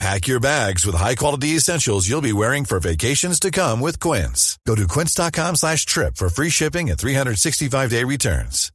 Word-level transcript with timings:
Pack 0.00 0.26
your 0.26 0.40
bags 0.40 0.84
with 0.84 0.96
high-quality 0.96 1.56
essentials 1.56 2.08
you'll 2.08 2.20
be 2.20 2.32
wearing 2.32 2.64
for 2.64 2.80
vacations 2.80 3.38
to 3.40 3.50
come 3.50 3.80
with 3.80 4.00
Quince. 4.00 4.58
Go 4.66 4.74
to 4.74 4.86
quince.com 4.86 5.56
slash 5.56 5.86
trip 5.86 6.16
for 6.16 6.28
free 6.28 6.50
shipping 6.50 6.90
and 6.90 6.98
365-day 6.98 8.04
returns. 8.04 8.70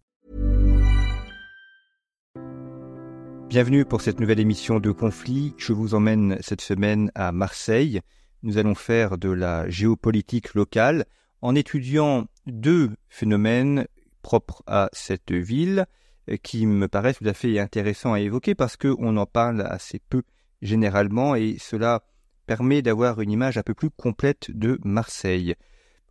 Bienvenue 3.50 3.84
pour 3.84 4.02
cette 4.02 4.20
nouvelle 4.20 4.40
émission 4.40 4.80
de 4.80 4.92
Conflit. 4.92 5.56
Je 5.58 5.74
vous 5.74 5.96
emmène 5.96 6.38
cette 6.42 6.62
semaine 6.62 7.12
à 7.16 7.32
Marseille. 7.32 8.00
Nous 8.44 8.58
allons 8.60 8.76
faire 8.76 9.18
de 9.18 9.30
la 9.30 9.68
géopolitique 9.70 10.54
locale 10.54 11.06
en 11.42 11.56
étudiant 11.56 12.28
deux 12.46 12.92
phénomènes 13.10 13.88
propres 14.22 14.62
à 14.68 14.90
cette 14.94 15.32
ville 15.32 15.86
qui 16.44 16.66
me 16.68 16.88
paraissent 16.88 17.18
tout 17.18 17.28
à 17.28 17.34
fait 17.34 17.58
intéressants 17.60 18.14
à 18.14 18.20
évoquer 18.20 18.54
parce 18.54 18.78
qu'on 18.78 19.18
en 19.18 19.26
parle 19.26 19.62
assez 19.62 20.00
peu 20.10 20.22
généralement 20.62 21.36
et 21.36 21.58
cela 21.60 22.04
permet 22.46 22.82
d'avoir 22.82 23.22
une 23.22 23.32
image 23.32 23.58
un 23.58 23.64
peu 23.64 23.74
plus 23.74 23.90
complète 23.92 24.50
de 24.52 24.80
Marseille. 24.84 25.56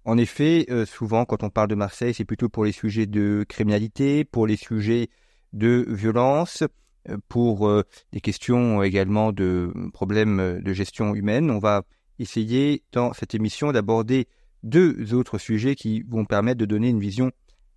En 0.05 0.17
effet, 0.17 0.67
euh, 0.71 0.87
souvent 0.87 1.25
quand 1.25 1.43
on 1.43 1.51
parle 1.51 1.69
de 1.69 1.75
Marseille, 1.75 2.15
c'est 2.15 2.25
plutôt 2.25 2.49
pour 2.49 2.65
les 2.65 2.73
sujets 2.73 3.07
de 3.07 3.45
criminalité, 3.49 4.25
pour 4.25 4.47
les 4.47 4.57
sujets 4.57 5.09
de 5.53 5.85
violence, 5.89 6.63
euh, 7.09 7.19
pour 7.29 7.69
euh, 7.69 7.83
des 8.13 8.21
questions 8.21 8.83
également 8.83 9.33
de 9.33 9.73
problèmes 9.93 10.61
de 10.63 10.73
gestion 10.73 11.15
humaine. 11.15 11.51
On 11.51 11.59
va 11.59 11.83
essayer 12.19 12.85
dans 12.93 13.13
cette 13.13 13.35
émission 13.35 13.73
d'aborder 13.73 14.29
deux 14.63 15.15
autres 15.15 15.39
sujets 15.39 15.75
qui 15.75 16.03
vont 16.09 16.25
permettre 16.25 16.59
de 16.59 16.67
donner 16.67 16.89
une 16.89 17.01
vision 17.01 17.31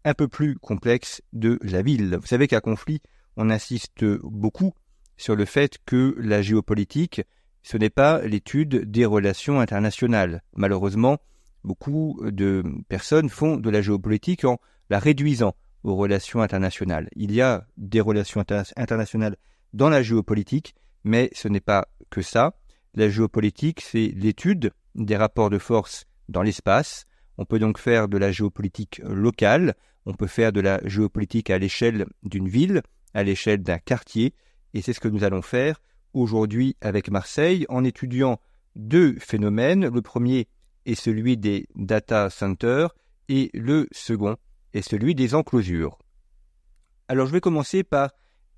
un 0.06 0.14
peu 0.14 0.28
plus 0.28 0.56
complexe 0.56 1.22
de 1.34 1.60
la 1.64 1.82
ville. 1.82 2.18
Vous 2.20 2.28
savez 2.28 2.48
qu'à 2.48 2.62
conflit, 2.62 3.02
on 3.38 3.50
insiste 3.50 4.06
beaucoup 4.24 4.74
sur 5.22 5.36
le 5.36 5.46
fait 5.46 5.78
que 5.86 6.16
la 6.18 6.42
géopolitique, 6.42 7.22
ce 7.62 7.78
n'est 7.78 7.92
pas 7.92 8.22
l'étude 8.24 8.90
des 8.90 9.06
relations 9.06 9.60
internationales. 9.60 10.42
Malheureusement, 10.56 11.20
beaucoup 11.64 12.20
de 12.24 12.64
personnes 12.90 13.30
font 13.30 13.58
de 13.58 13.70
la 13.70 13.84
géopolitique 13.84 14.46
en 14.46 14.60
la 14.90 14.98
réduisant 14.98 15.54
aux 15.84 15.96
relations 15.96 16.42
internationales. 16.42 17.08
Il 17.16 17.32
y 17.32 17.40
a 17.40 17.68
des 17.78 18.02
relations 18.02 18.44
internationales 18.76 19.36
dans 19.74 19.90
la 19.90 20.02
géopolitique, 20.02 20.74
mais 21.04 21.30
ce 21.34 21.48
n'est 21.48 21.60
pas 21.60 21.88
que 22.10 22.24
ça. 22.24 22.56
La 22.96 23.08
géopolitique, 23.08 23.82
c'est 23.82 24.14
l'étude 24.16 24.72
des 24.96 25.18
rapports 25.18 25.52
de 25.52 25.60
force 25.60 26.06
dans 26.30 26.42
l'espace. 26.42 27.06
On 27.38 27.46
peut 27.46 27.60
donc 27.60 27.78
faire 27.78 28.08
de 28.08 28.18
la 28.18 28.32
géopolitique 28.32 29.00
locale, 29.06 29.76
on 30.08 30.16
peut 30.16 30.26
faire 30.26 30.52
de 30.52 30.62
la 30.62 30.82
géopolitique 30.88 31.52
à 31.52 31.60
l'échelle 31.60 32.08
d'une 32.24 32.50
ville, 32.50 32.82
à 33.14 33.22
l'échelle 33.22 33.62
d'un 33.62 33.78
quartier, 33.78 34.34
et 34.74 34.82
c'est 34.82 34.94
ce 34.94 35.00
que 35.00 35.08
nous 35.08 35.24
allons 35.24 35.42
faire 35.42 35.82
aujourd'hui 36.14 36.76
avec 36.82 37.10
Marseille 37.10 37.66
en 37.70 37.84
étudiant 37.84 38.40
deux 38.76 39.18
phénomènes. 39.20 39.88
Le 39.88 40.02
premier 40.02 40.48
est 40.86 40.96
celui 40.96 41.38
des 41.38 41.68
data 41.76 42.30
centers 42.30 42.96
et 43.30 43.50
le 43.54 43.88
second 43.92 44.38
est 44.74 44.82
celui 44.82 45.16
des 45.16 45.36
enclosures. 45.36 45.98
Alors 47.08 47.28
je 47.28 47.34
vais 47.34 47.42
commencer 47.42 47.84
par 47.84 48.12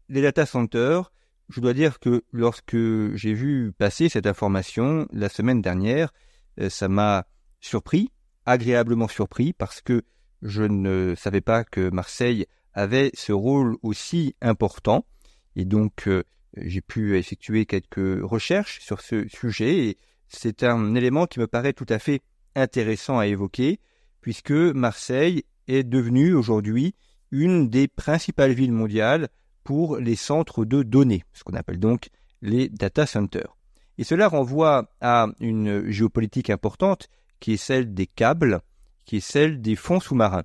les 0.09 0.21
data 0.21 0.45
centers. 0.45 1.11
Je 1.49 1.59
dois 1.59 1.73
dire 1.73 1.99
que 1.99 2.23
lorsque 2.31 2.77
j'ai 3.15 3.33
vu 3.33 3.73
passer 3.77 4.09
cette 4.09 4.27
information 4.27 5.07
la 5.11 5.29
semaine 5.29 5.61
dernière, 5.61 6.13
euh, 6.59 6.69
ça 6.69 6.87
m'a 6.87 7.25
surpris, 7.59 8.11
agréablement 8.45 9.07
surpris, 9.07 9.53
parce 9.53 9.81
que 9.81 10.03
je 10.41 10.63
ne 10.63 11.15
savais 11.15 11.41
pas 11.41 11.63
que 11.63 11.89
Marseille 11.89 12.45
avait 12.73 13.11
ce 13.13 13.31
rôle 13.31 13.77
aussi 13.81 14.35
important. 14.41 15.05
Et 15.55 15.65
donc, 15.65 16.07
euh, 16.07 16.23
j'ai 16.57 16.81
pu 16.81 17.17
effectuer 17.17 17.65
quelques 17.65 18.21
recherches 18.21 18.79
sur 18.79 19.01
ce 19.01 19.27
sujet 19.27 19.87
et 19.87 19.97
c'est 20.27 20.63
un 20.63 20.95
élément 20.95 21.27
qui 21.27 21.39
me 21.39 21.47
paraît 21.47 21.73
tout 21.73 21.85
à 21.89 21.99
fait 21.99 22.21
intéressant 22.55 23.19
à 23.19 23.27
évoquer 23.27 23.79
puisque 24.21 24.51
Marseille 24.51 25.43
est 25.67 25.83
devenue 25.83 26.33
aujourd'hui 26.33 26.95
une 27.31 27.69
des 27.69 27.87
principales 27.87 28.53
villes 28.53 28.71
mondiales 28.71 29.29
pour 29.63 29.97
les 29.97 30.15
centres 30.15 30.65
de 30.65 30.83
données, 30.83 31.23
ce 31.33 31.43
qu'on 31.43 31.55
appelle 31.55 31.79
donc 31.79 32.09
les 32.41 32.69
data 32.69 33.05
centers. 33.05 33.57
Et 33.97 34.03
cela 34.03 34.27
renvoie 34.27 34.89
à 35.01 35.27
une 35.39 35.89
géopolitique 35.89 36.49
importante 36.49 37.09
qui 37.39 37.53
est 37.53 37.57
celle 37.57 37.93
des 37.93 38.07
câbles, 38.07 38.61
qui 39.05 39.17
est 39.17 39.19
celle 39.19 39.61
des 39.61 39.75
fonds 39.75 39.99
sous-marins. 39.99 40.43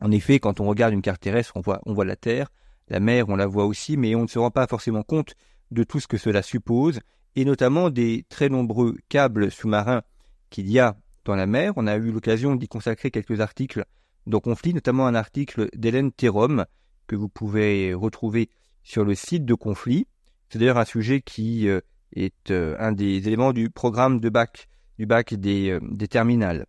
En 0.00 0.10
effet, 0.10 0.38
quand 0.38 0.60
on 0.60 0.66
regarde 0.66 0.92
une 0.92 1.02
carte 1.02 1.22
terrestre, 1.22 1.52
on 1.56 1.60
voit, 1.60 1.80
on 1.86 1.94
voit 1.94 2.04
la 2.04 2.16
Terre, 2.16 2.48
la 2.88 3.00
mer, 3.00 3.28
on 3.28 3.36
la 3.36 3.46
voit 3.46 3.66
aussi, 3.66 3.96
mais 3.96 4.14
on 4.14 4.22
ne 4.22 4.28
se 4.28 4.38
rend 4.38 4.50
pas 4.50 4.66
forcément 4.66 5.02
compte 5.02 5.34
de 5.70 5.82
tout 5.82 6.00
ce 6.00 6.06
que 6.06 6.18
cela 6.18 6.42
suppose, 6.42 7.00
et 7.34 7.44
notamment 7.44 7.90
des 7.90 8.24
très 8.28 8.48
nombreux 8.48 8.96
câbles 9.08 9.50
sous-marins 9.50 10.02
qu'il 10.50 10.70
y 10.70 10.78
a 10.78 10.96
dans 11.24 11.34
la 11.34 11.46
mer. 11.46 11.72
On 11.76 11.86
a 11.86 11.96
eu 11.96 12.12
l'occasion 12.12 12.54
d'y 12.54 12.68
consacrer 12.68 13.10
quelques 13.10 13.40
articles 13.40 13.84
dans 14.26 14.40
Conflit, 14.40 14.74
notamment 14.74 15.06
un 15.06 15.14
article 15.14 15.68
d'Hélène 15.74 16.12
Thérom 16.12 16.64
que 17.06 17.16
vous 17.16 17.28
pouvez 17.28 17.94
retrouver 17.94 18.48
sur 18.82 19.04
le 19.04 19.14
site 19.14 19.44
de 19.44 19.54
Conflit. 19.54 20.06
C'est 20.48 20.58
d'ailleurs 20.58 20.78
un 20.78 20.84
sujet 20.84 21.20
qui 21.20 21.68
euh, 21.68 21.80
est 22.14 22.50
euh, 22.50 22.76
un 22.78 22.92
des 22.92 23.26
éléments 23.26 23.52
du 23.52 23.70
programme 23.70 24.20
de 24.20 24.28
bac, 24.28 24.68
du 24.98 25.06
bac 25.06 25.34
des, 25.34 25.70
euh, 25.70 25.80
des 25.82 26.08
terminales. 26.08 26.66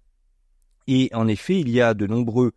Et 0.88 1.10
en 1.14 1.28
effet, 1.28 1.60
il 1.60 1.70
y 1.70 1.82
a 1.82 1.94
de 1.94 2.08
nombreux 2.08 2.54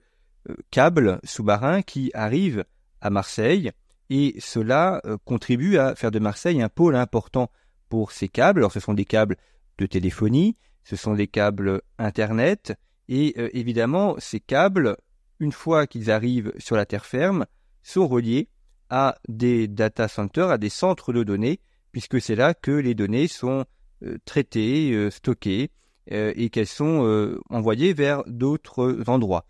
câbles 0.70 1.20
sous-marins 1.24 1.82
qui 1.82 2.10
arrivent 2.14 2.64
à 3.00 3.10
Marseille 3.10 3.72
et 4.10 4.34
cela 4.40 5.00
euh, 5.06 5.16
contribue 5.24 5.78
à 5.78 5.94
faire 5.94 6.10
de 6.10 6.18
Marseille 6.18 6.60
un 6.60 6.68
pôle 6.68 6.96
important 6.96 7.50
pour 7.88 8.12
ces 8.12 8.28
câbles. 8.28 8.60
Alors 8.60 8.72
ce 8.72 8.80
sont 8.80 8.94
des 8.94 9.04
câbles 9.04 9.36
de 9.78 9.86
téléphonie, 9.86 10.56
ce 10.84 10.96
sont 10.96 11.14
des 11.14 11.28
câbles 11.28 11.80
Internet 11.98 12.74
et 13.08 13.34
euh, 13.38 13.48
évidemment 13.52 14.16
ces 14.18 14.40
câbles, 14.40 14.96
une 15.38 15.52
fois 15.52 15.86
qu'ils 15.86 16.10
arrivent 16.10 16.52
sur 16.58 16.76
la 16.76 16.84
terre 16.84 17.06
ferme, 17.06 17.46
sont 17.82 18.06
reliés 18.06 18.48
à 18.90 19.16
des 19.28 19.68
data 19.68 20.08
centers, 20.08 20.50
à 20.50 20.58
des 20.58 20.68
centres 20.68 21.12
de 21.12 21.22
données, 21.22 21.60
puisque 21.92 22.20
c'est 22.20 22.34
là 22.34 22.52
que 22.52 22.72
les 22.72 22.94
données 22.94 23.28
sont 23.28 23.64
euh, 24.02 24.18
traitées, 24.24 25.08
stockées 25.10 25.70
et 26.12 26.50
qu'elles 26.50 26.66
sont 26.66 27.38
envoyées 27.50 27.92
vers 27.92 28.24
d'autres 28.26 28.98
endroits. 29.06 29.46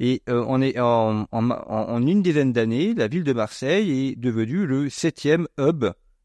Et 0.00 0.22
euh, 0.28 0.44
on 0.48 0.60
est 0.60 0.78
en, 0.80 1.26
en, 1.30 2.06
une 2.06 2.22
dizaine 2.22 2.52
d'années, 2.52 2.94
la 2.94 3.06
ville 3.06 3.24
de 3.24 3.32
Marseille 3.32 4.08
est 4.08 4.16
devenue 4.16 4.66
le 4.66 4.90
septième 4.90 5.46
hub 5.58 5.84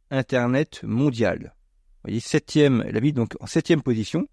Internet 0.09 0.81
mondial. 0.84 1.53
Vous 1.97 2.09
voyez, 2.09 2.19
septième, 2.19 2.81
la 2.81 3.00
ville 3.00 3.13
donc 3.13 3.35
en 3.40 3.46
septième 3.46 3.84
position. 3.84 4.28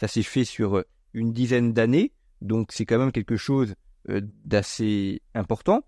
Ça 0.00 0.08
s'est 0.08 0.22
fait 0.22 0.44
sur 0.44 0.78
euh, 0.78 0.84
une 1.12 1.32
dizaine 1.32 1.72
d'années, 1.72 2.12
donc 2.40 2.72
c'est 2.72 2.86
quand 2.86 2.98
même 2.98 3.12
quelque 3.12 3.36
chose 3.36 3.74
euh, 4.08 4.22
d'assez 4.44 5.20
important, 5.34 5.82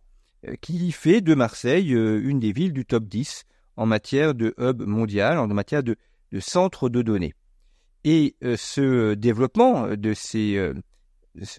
qui 0.63 0.91
fait 0.91 1.21
de 1.21 1.35
Marseille 1.35 1.91
une 1.91 2.41
des 2.41 2.53
villes 2.53 2.73
du 2.73 2.87
top 2.87 3.05
10 3.05 3.45
en 3.77 3.85
matière 3.85 4.35
de 4.35 4.55
hub 4.59 4.81
mondial, 4.81 5.39
en 5.39 5.47
matière 5.49 5.83
de, 5.83 5.97
de 6.33 6.41
centre 6.41 6.89
de 6.89 7.03
données. 7.03 7.35
Et 8.05 8.37
ce 8.41 9.13
développement 9.13 9.89
de 9.89 10.15
ces 10.15 10.73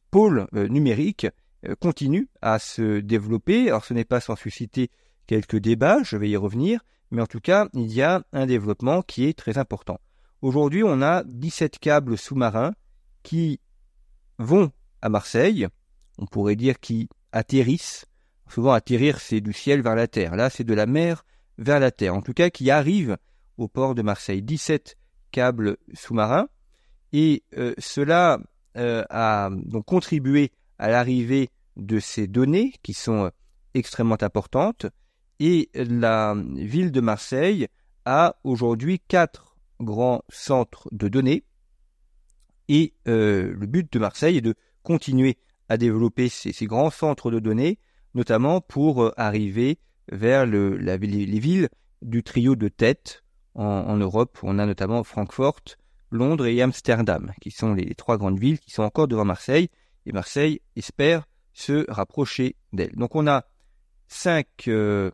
pôle 0.10 0.48
euh, 0.54 0.68
numérique 0.68 1.28
euh, 1.68 1.76
continue 1.80 2.30
à 2.42 2.60
se 2.60 3.00
développer. 3.00 3.68
Alors 3.70 3.86
ce 3.86 3.94
n'est 3.94 4.06
pas 4.06 4.20
sans 4.20 4.36
susciter 4.36 4.90
quelques 5.28 5.58
débats, 5.58 6.04
je 6.04 6.18
vais 6.18 6.30
y 6.30 6.38
revenir, 6.38 6.82
mais 7.12 7.22
en 7.22 7.28
tout 7.28 7.40
cas, 7.40 7.68
il 7.74 7.92
y 7.92 8.02
a 8.02 8.24
un 8.34 8.46
développement 8.46 9.02
qui 9.02 9.26
est 9.26 9.38
très 9.38 9.58
important. 9.58 10.00
Aujourd'hui, 10.42 10.84
on 10.84 11.02
a 11.02 11.24
17 11.24 11.78
câbles 11.80 12.18
sous-marins 12.18 12.74
qui 13.24 13.60
vont 14.40 14.72
à 15.02 15.10
Marseille, 15.10 15.68
on 16.18 16.26
pourrait 16.26 16.56
dire 16.56 16.80
qui 16.80 17.10
atterrissent. 17.32 18.06
Souvent, 18.50 18.74
atterrir, 18.74 19.20
c'est 19.20 19.40
du 19.40 19.54
ciel 19.54 19.82
vers 19.82 19.96
la 19.96 20.08
terre. 20.08 20.36
Là, 20.36 20.50
c'est 20.50 20.64
de 20.64 20.74
la 20.74 20.86
mer 20.86 21.24
vers 21.58 21.80
la 21.80 21.92
terre. 21.92 22.16
En 22.16 22.22
tout 22.22 22.34
cas, 22.34 22.50
qui 22.50 22.70
arrivent 22.72 23.18
au 23.58 23.68
port 23.68 23.96
de 23.96 24.02
Marseille. 24.02 24.42
17 24.42 24.98
câbles 25.32 25.78
sous-marins. 25.94 26.48
Et 27.14 27.44
euh, 27.58 27.74
cela 27.78 28.40
euh, 28.78 29.04
a 29.10 29.50
donc 29.52 29.86
contribué 29.86 30.52
à 30.78 30.90
l'arrivée 30.90 31.50
de 31.78 32.00
ces 32.00 32.28
données 32.28 32.74
qui 32.84 32.94
sont 32.94 33.26
euh, 33.26 33.30
extrêmement 33.74 34.22
importantes 34.22 34.86
et 35.40 35.70
la 35.74 36.36
ville 36.56 36.92
de 36.92 37.02
Marseille 37.02 37.68
a 38.06 38.36
aujourd'hui 38.44 39.00
quatre 39.08 39.56
grands 39.80 40.22
centres 40.30 40.88
de 40.92 41.08
données 41.08 41.44
et 42.68 42.94
euh, 43.08 43.54
le 43.58 43.68
but 43.68 43.92
de 43.92 44.00
Marseille 44.00 44.38
est 44.38 44.42
de 44.42 44.56
continuer 44.84 45.38
à 45.70 45.78
développer 45.78 46.30
ces, 46.30 46.54
grands 46.66 46.92
centres 46.92 47.32
de 47.32 47.40
données 47.40 47.80
notamment 48.14 48.62
pour 48.62 49.14
arriver 49.18 49.80
vers 50.12 50.46
le, 50.46 50.76
les 50.78 51.40
villes 51.40 51.70
du 52.02 52.24
trio 52.24 52.56
de 52.56 52.68
tête 52.68 53.24
en, 53.56 53.98
Europe. 53.98 54.40
On 54.44 54.60
a 54.60 54.66
notamment 54.66 55.04
Francfort, 55.04 55.62
Londres 56.12 56.46
et 56.46 56.62
Amsterdam, 56.62 57.32
qui 57.42 57.52
sont 57.52 57.74
les, 57.74 57.96
trois 57.96 58.18
grandes 58.18 58.40
villes 58.40 58.60
qui 58.60 58.72
sont 58.72 58.84
encore 58.84 59.08
devant 59.08 59.26
Marseille. 59.26 59.70
Et 60.06 60.12
Marseille 60.12 60.62
espère 60.76 61.28
se 61.54 61.90
rapprocher 61.90 62.56
d'elle. 62.74 62.96
Donc 62.96 63.16
on 63.16 63.28
a 63.28 63.46
cinq 64.08 64.48
euh, 64.68 65.12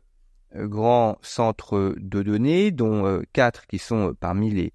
grands 0.54 1.18
centres 1.22 1.94
de 1.98 2.22
données, 2.22 2.70
dont 2.70 3.06
euh, 3.06 3.22
quatre 3.32 3.66
qui 3.66 3.78
sont 3.78 4.14
parmi 4.18 4.50
les, 4.50 4.72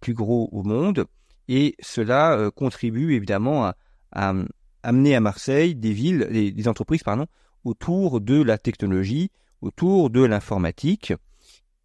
plus 0.00 0.14
gros 0.14 0.48
au 0.52 0.62
monde. 0.62 1.06
Et 1.48 1.74
cela 1.80 2.34
euh, 2.36 2.50
contribue 2.50 3.14
évidemment 3.14 3.72
à, 4.12 4.34
amener 4.82 5.16
à 5.16 5.20
Marseille 5.20 5.74
des 5.74 5.92
villes, 5.92 6.28
des 6.30 6.68
entreprises 6.68 7.02
pardon, 7.02 7.26
autour 7.64 8.20
de 8.20 8.42
la 8.42 8.58
technologie, 8.58 9.30
autour 9.60 10.10
de 10.10 10.22
l'informatique 10.22 11.14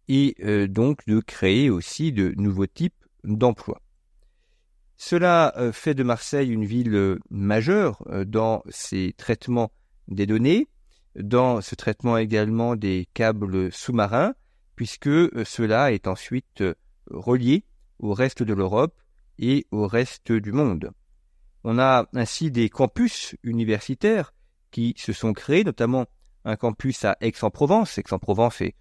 et 0.08 0.34
euh, 0.42 0.66
donc 0.66 1.06
de 1.06 1.20
créer 1.20 1.70
aussi 1.70 2.12
de 2.12 2.34
nouveaux 2.36 2.66
types 2.66 2.94
d'emplois. 3.24 3.80
Cela 4.96 5.52
euh, 5.56 5.72
fait 5.72 5.94
de 5.94 6.02
Marseille 6.02 6.50
une 6.50 6.64
ville 6.64 6.94
euh, 6.94 7.18
majeure 7.30 8.02
dans 8.26 8.62
ses 8.68 9.14
traitements 9.16 9.70
des 10.08 10.26
données, 10.26 10.68
dans 11.14 11.60
ce 11.60 11.74
traitement 11.74 12.16
également 12.16 12.76
des 12.76 13.08
câbles 13.14 13.72
sous-marins, 13.72 14.34
puisque 14.76 15.10
cela 15.44 15.92
est 15.92 16.06
ensuite 16.06 16.62
relié 17.10 17.64
au 17.98 18.14
reste 18.14 18.42
de 18.42 18.54
l'Europe 18.54 18.94
et 19.38 19.66
au 19.70 19.86
reste 19.86 20.32
du 20.32 20.52
monde. 20.52 20.90
On 21.64 21.78
a 21.78 22.06
ainsi 22.14 22.50
des 22.50 22.68
campus 22.68 23.36
universitaires 23.42 24.32
qui 24.70 24.94
se 24.96 25.12
sont 25.12 25.32
créés, 25.32 25.64
notamment 25.64 26.06
un 26.44 26.56
campus 26.56 27.04
à 27.04 27.16
Aix-en-Provence. 27.20 27.98
Aix-en-Provence 27.98 28.60
est 28.60 28.74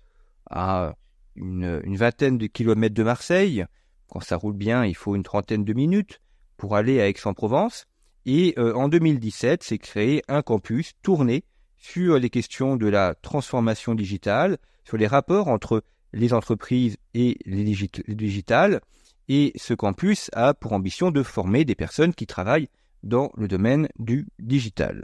à 0.50 0.95
une, 1.36 1.81
vingtaine 1.95 2.38
de 2.38 2.48
kilomètres 2.48 2.95
de 2.95 3.04
Marseille. 3.04 3.66
Quand 4.09 4.19
ça 4.19 4.38
roule 4.38 4.56
bien, 4.56 4.86
il 4.86 4.95
faut 4.95 5.15
une 5.15 5.24
trentaine 5.24 5.63
de 5.63 5.74
minutes 5.74 6.21
pour 6.56 6.75
aller 6.75 7.01
à 7.01 7.07
Aix-en-Provence. 7.07 7.86
Et 8.25 8.54
euh, 8.57 8.74
en 8.74 8.89
2017, 8.89 9.63
s'est 9.63 9.77
créé 9.77 10.21
un 10.27 10.42
campus 10.42 10.94
tourné 11.01 11.44
sur 11.77 12.18
les 12.18 12.30
questions 12.30 12.75
de 12.75 12.88
la 12.88 13.15
transformation 13.15 13.95
digitale, 13.95 14.57
sur 14.83 14.98
les 14.98 15.07
rapports 15.07 15.48
entre 15.48 15.83
les 16.13 16.33
entreprises 16.33 16.98
et 17.13 17.38
les 17.45 17.63
digitales. 18.07 18.81
Et 19.30 19.51
ce 19.56 19.74
campus 19.74 20.30
a 20.33 20.54
pour 20.54 20.74
ambition 20.74 21.12
de 21.12 21.24
former 21.24 21.65
des 21.65 21.75
personnes 21.75 22.13
qui 22.13 22.27
travaillent 22.27 22.69
dans 23.04 23.31
le 23.38 23.48
domaine 23.48 23.88
du 24.00 24.27
digital. 24.39 25.04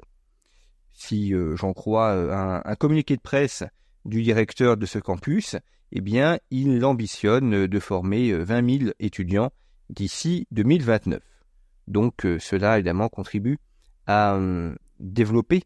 Si 0.94 1.34
euh, 1.34 1.56
j'en 1.56 1.74
crois 1.74 2.12
euh, 2.12 2.62
un, 2.64 2.76
communiqué 2.76 3.16
de 3.16 3.22
presse 3.22 3.64
du 4.06 4.22
directeur 4.22 4.78
de 4.78 4.86
ce 4.86 5.00
campus, 5.00 5.56
eh 5.96 6.02
bien, 6.02 6.40
il 6.50 6.84
ambitionne 6.86 7.68
de 7.68 7.80
former 7.80 8.34
20 8.34 8.64
euh, 8.64 8.80
000 8.80 8.92
étudiants 9.00 9.52
d'ici 9.92 10.48
2029. 10.50 11.22
Donc, 11.88 12.26
euh, 12.26 12.40
cela, 12.40 12.80
évidemment, 12.80 13.10
contribue 13.10 13.60
à 14.08 14.34
euh, 14.34 14.76
développer 15.00 15.62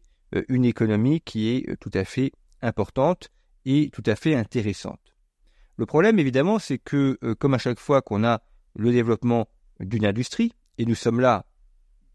une 0.48 0.66
économie 0.66 1.22
qui 1.22 1.48
est 1.48 1.80
tout 1.80 1.90
à 1.94 2.04
fait 2.04 2.32
importante 2.60 3.30
et 3.64 3.88
tout 3.90 4.02
à 4.04 4.14
fait 4.16 4.34
intéressante. 4.34 5.00
Le 5.78 5.86
problème, 5.86 6.18
évidemment, 6.18 6.58
c'est 6.58 6.76
que, 6.76 7.18
comme 7.38 7.54
à 7.54 7.58
chaque 7.58 7.80
fois 7.80 8.02
qu'on 8.02 8.22
a 8.24 8.42
le 8.76 8.92
développement 8.92 9.48
d'une 9.80 10.04
industrie, 10.04 10.52
et 10.76 10.84
nous 10.84 10.94
sommes 10.94 11.20
là 11.20 11.46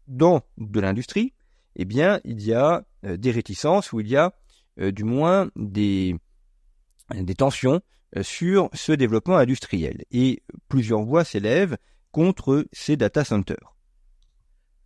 dans 0.06 0.42
de 0.58 0.78
l'industrie, 0.78 1.32
eh 1.74 1.84
bien, 1.84 2.20
il 2.22 2.40
y 2.40 2.54
a 2.54 2.84
des 3.02 3.32
réticences 3.32 3.92
ou 3.92 3.98
il 3.98 4.06
y 4.06 4.16
a 4.16 4.32
du 4.78 5.02
moins 5.02 5.50
des, 5.56 6.16
tensions 7.36 7.74
euh, 7.76 7.80
sur 8.22 8.70
ce 8.72 8.92
développement 8.92 9.36
industriel 9.36 10.04
et 10.10 10.42
plusieurs 10.68 11.02
voix 11.02 11.24
s'élèvent 11.24 11.76
contre 12.12 12.66
ces 12.72 12.96
data 12.96 13.24
centers. 13.24 13.74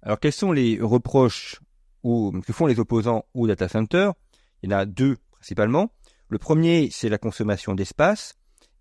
Alors 0.02 0.18
quels 0.18 0.32
sont 0.32 0.52
les 0.52 0.78
reproches 0.80 1.60
que 2.02 2.52
font 2.52 2.66
les 2.66 2.80
opposants 2.80 3.26
aux 3.34 3.46
data 3.46 3.68
centers? 3.68 4.14
Il 4.62 4.70
y 4.70 4.74
en 4.74 4.78
a 4.78 4.86
deux 4.86 5.16
principalement. 5.32 5.92
Le 6.28 6.38
premier, 6.38 6.88
c'est 6.90 7.08
la 7.08 7.18
consommation 7.18 7.74
d'espace 7.74 8.34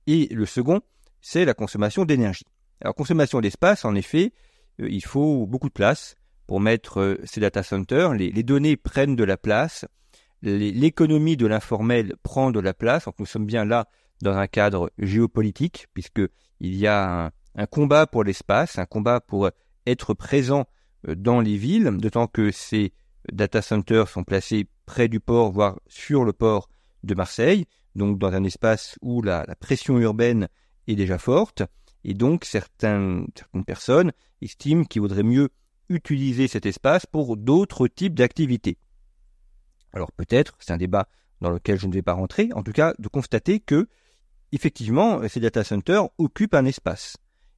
et 0.06 0.28
le 0.32 0.46
second, 0.46 0.82
c'est 1.22 1.46
la 1.46 1.54
consommation 1.54 2.06
d'énergie. 2.06 2.46
Alors 2.82 2.96
consommation 2.96 3.42
d'espace, 3.42 3.86
en 3.86 3.96
effet, 3.96 4.34
euh, 4.82 4.88
il 4.90 5.04
faut 5.04 5.46
beaucoup 5.48 5.68
de 5.68 5.74
place 5.74 6.16
pour 6.46 6.62
mettre 6.62 7.00
euh, 7.00 7.18
ces 7.26 7.42
data 7.42 7.64
centers. 7.64 8.14
Les, 8.14 8.44
données 8.44 8.78
prennent 8.78 9.16
de 9.16 9.24
la 9.24 9.38
place, 9.38 9.86
l'économie 10.42 11.38
de 11.38 11.48
l'informel 11.48 12.16
prend 12.24 12.52
de 12.52 12.60
la 12.60 12.74
place. 12.74 13.06
Donc 13.06 13.20
nous 13.20 13.26
sommes 13.26 13.46
bien 13.46 13.66
là 13.66 13.88
dans 14.22 14.36
un 14.36 14.48
cadre 14.48 14.92
géopolitique, 14.98 15.88
puisqu'il 15.94 16.30
y 16.60 16.88
a 16.88 17.32
un, 17.56 17.66
combat 17.68 18.08
pour 18.08 18.24
l'espace, 18.24 18.78
un 18.78 18.86
combat 18.86 19.20
pour 19.20 19.50
être 19.86 20.14
présent 20.14 20.66
euh, 21.08 21.16
dans 21.16 21.40
les 21.40 21.58
villes, 21.58 21.98
d'autant 21.98 22.28
que 22.28 22.52
ces 22.52 22.94
data 23.32 23.62
centers 23.62 24.08
sont 24.08 24.24
placés 24.24 24.68
près 24.86 25.08
du 25.08 25.20
port, 25.20 25.52
voire 25.52 25.80
sur 25.88 26.24
le 26.24 26.34
port 26.34 26.70
de 27.04 27.14
Marseille, 27.14 27.66
donc 27.96 28.20
dans 28.20 28.32
un 28.32 28.44
espace 28.44 28.98
où 29.02 29.22
la, 29.22 29.46
pression 29.60 29.98
urbaine 30.00 30.48
est 30.88 30.96
déjà 30.96 31.18
forte, 31.18 31.64
et 32.04 32.14
donc 32.14 32.46
certaines 32.46 33.28
personnes 33.66 34.12
estiment 34.42 34.84
qu'il 34.84 35.02
vaudrait 35.02 35.24
mieux 35.24 35.50
utiliser 35.90 36.48
cet 36.48 36.66
espace 36.66 37.06
pour 37.06 37.38
d'autres 37.38 37.88
types 37.88 38.16
d'activités. 38.16 38.78
Alors 39.94 40.12
peut-être, 40.12 40.56
c'est 40.60 40.74
un 40.74 40.78
débat 40.78 41.08
dans 41.42 41.50
lequel 41.50 41.80
je 41.80 41.88
ne 41.88 41.94
vais 41.94 42.02
pas 42.02 42.14
rentrer, 42.14 42.50
en 42.54 42.64
tout 42.64 42.72
cas 42.72 42.94
de 43.00 43.08
constater 43.08 43.60
que 43.60 43.88
effectivement, 44.52 45.28
ces 45.28 45.40
data 45.40 45.64
centers 45.64 46.10
occupent 46.18 46.56
un 46.56 46.66
espace. 46.66 47.18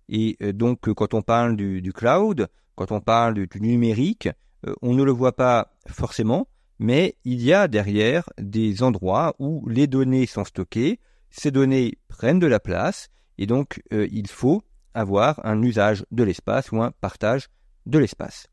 Et 0.10 0.38
euh, 0.42 0.52
donc, 0.52 0.90
euh, 0.90 0.94
quand 0.94 1.14
on 1.14 1.22
parle 1.22 1.56
du, 1.56 1.94
cloud, 1.94 2.48
quand 2.76 2.92
on 2.92 3.00
parle 3.00 3.36
du, 3.36 3.62
numérique, 3.62 4.30
euh, 4.68 4.74
on 4.82 4.94
ne 4.94 5.04
le 5.04 5.12
voit 5.12 5.36
pas 5.36 5.72
forcément, 5.88 6.48
mais 6.80 7.16
il 7.24 7.42
y 7.42 7.54
a 7.54 7.68
derrière 7.68 8.30
des 8.40 8.84
endroits 8.84 9.36
où 9.40 9.68
les 9.70 9.88
données 9.88 10.26
sont 10.26 10.44
stockées, 10.44 11.00
ces 11.30 11.52
données 11.52 11.98
prennent 12.08 12.40
de 12.40 12.48
la 12.48 12.60
place, 12.60 13.10
et 13.38 13.46
donc 13.46 13.82
il 13.92 14.28
faut 14.28 14.64
avoir 14.94 15.46
un 15.46 15.62
usage 15.62 16.06
de 16.12 16.24
l'espace 16.24 16.72
ou 16.72 16.82
un 16.82 16.92
partage 16.92 17.50
de 17.86 18.00
l'espace. 18.00 18.48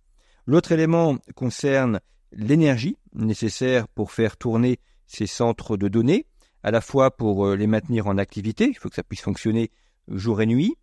L'autre 0.44 0.72
élément 0.72 1.16
concerne 1.34 2.00
l'énergie 2.32 2.98
nécessaire 3.14 3.88
pour 3.88 4.12
faire 4.12 4.36
tourner 4.36 4.78
ces 5.06 5.26
centres 5.26 5.76
de 5.76 5.88
données 5.88 6.26
à 6.66 6.72
la 6.72 6.80
fois 6.80 7.12
pour 7.12 7.46
euh, 7.46 7.54
les 7.54 7.68
maintenir 7.68 8.08
en 8.08 8.18
activité, 8.18 8.66
il 8.66 8.76
faut 8.76 8.88
que 8.88 8.96
ça 8.96 9.04
puisse 9.04 9.20
fonctionner 9.20 9.70
jour 10.08 10.42
et 10.42 10.46
nuit, 10.46 10.74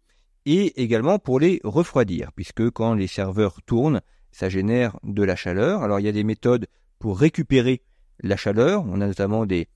et 0.45 0.81
également 0.81 1.19
pour 1.19 1.41
les 1.41 1.59
refroidir, 1.65 2.31
puisque 2.33 2.69
quand 2.69 2.93
les 2.93 3.07
serveurs 3.07 3.61
tournent, 3.63 3.99
ça 4.31 4.47
génère 4.47 4.97
de 5.03 5.23
la 5.23 5.35
chaleur. 5.35 5.83
Alors 5.83 5.99
il 5.99 6.05
y 6.05 6.07
a 6.07 6.13
des 6.13 6.23
méthodes 6.23 6.67
pour 6.99 7.19
récupérer 7.19 7.81
la 8.21 8.37
chaleur, 8.37 8.85
on 8.87 9.01
a 9.01 9.07
notamment 9.07 9.45
des, 9.45 9.67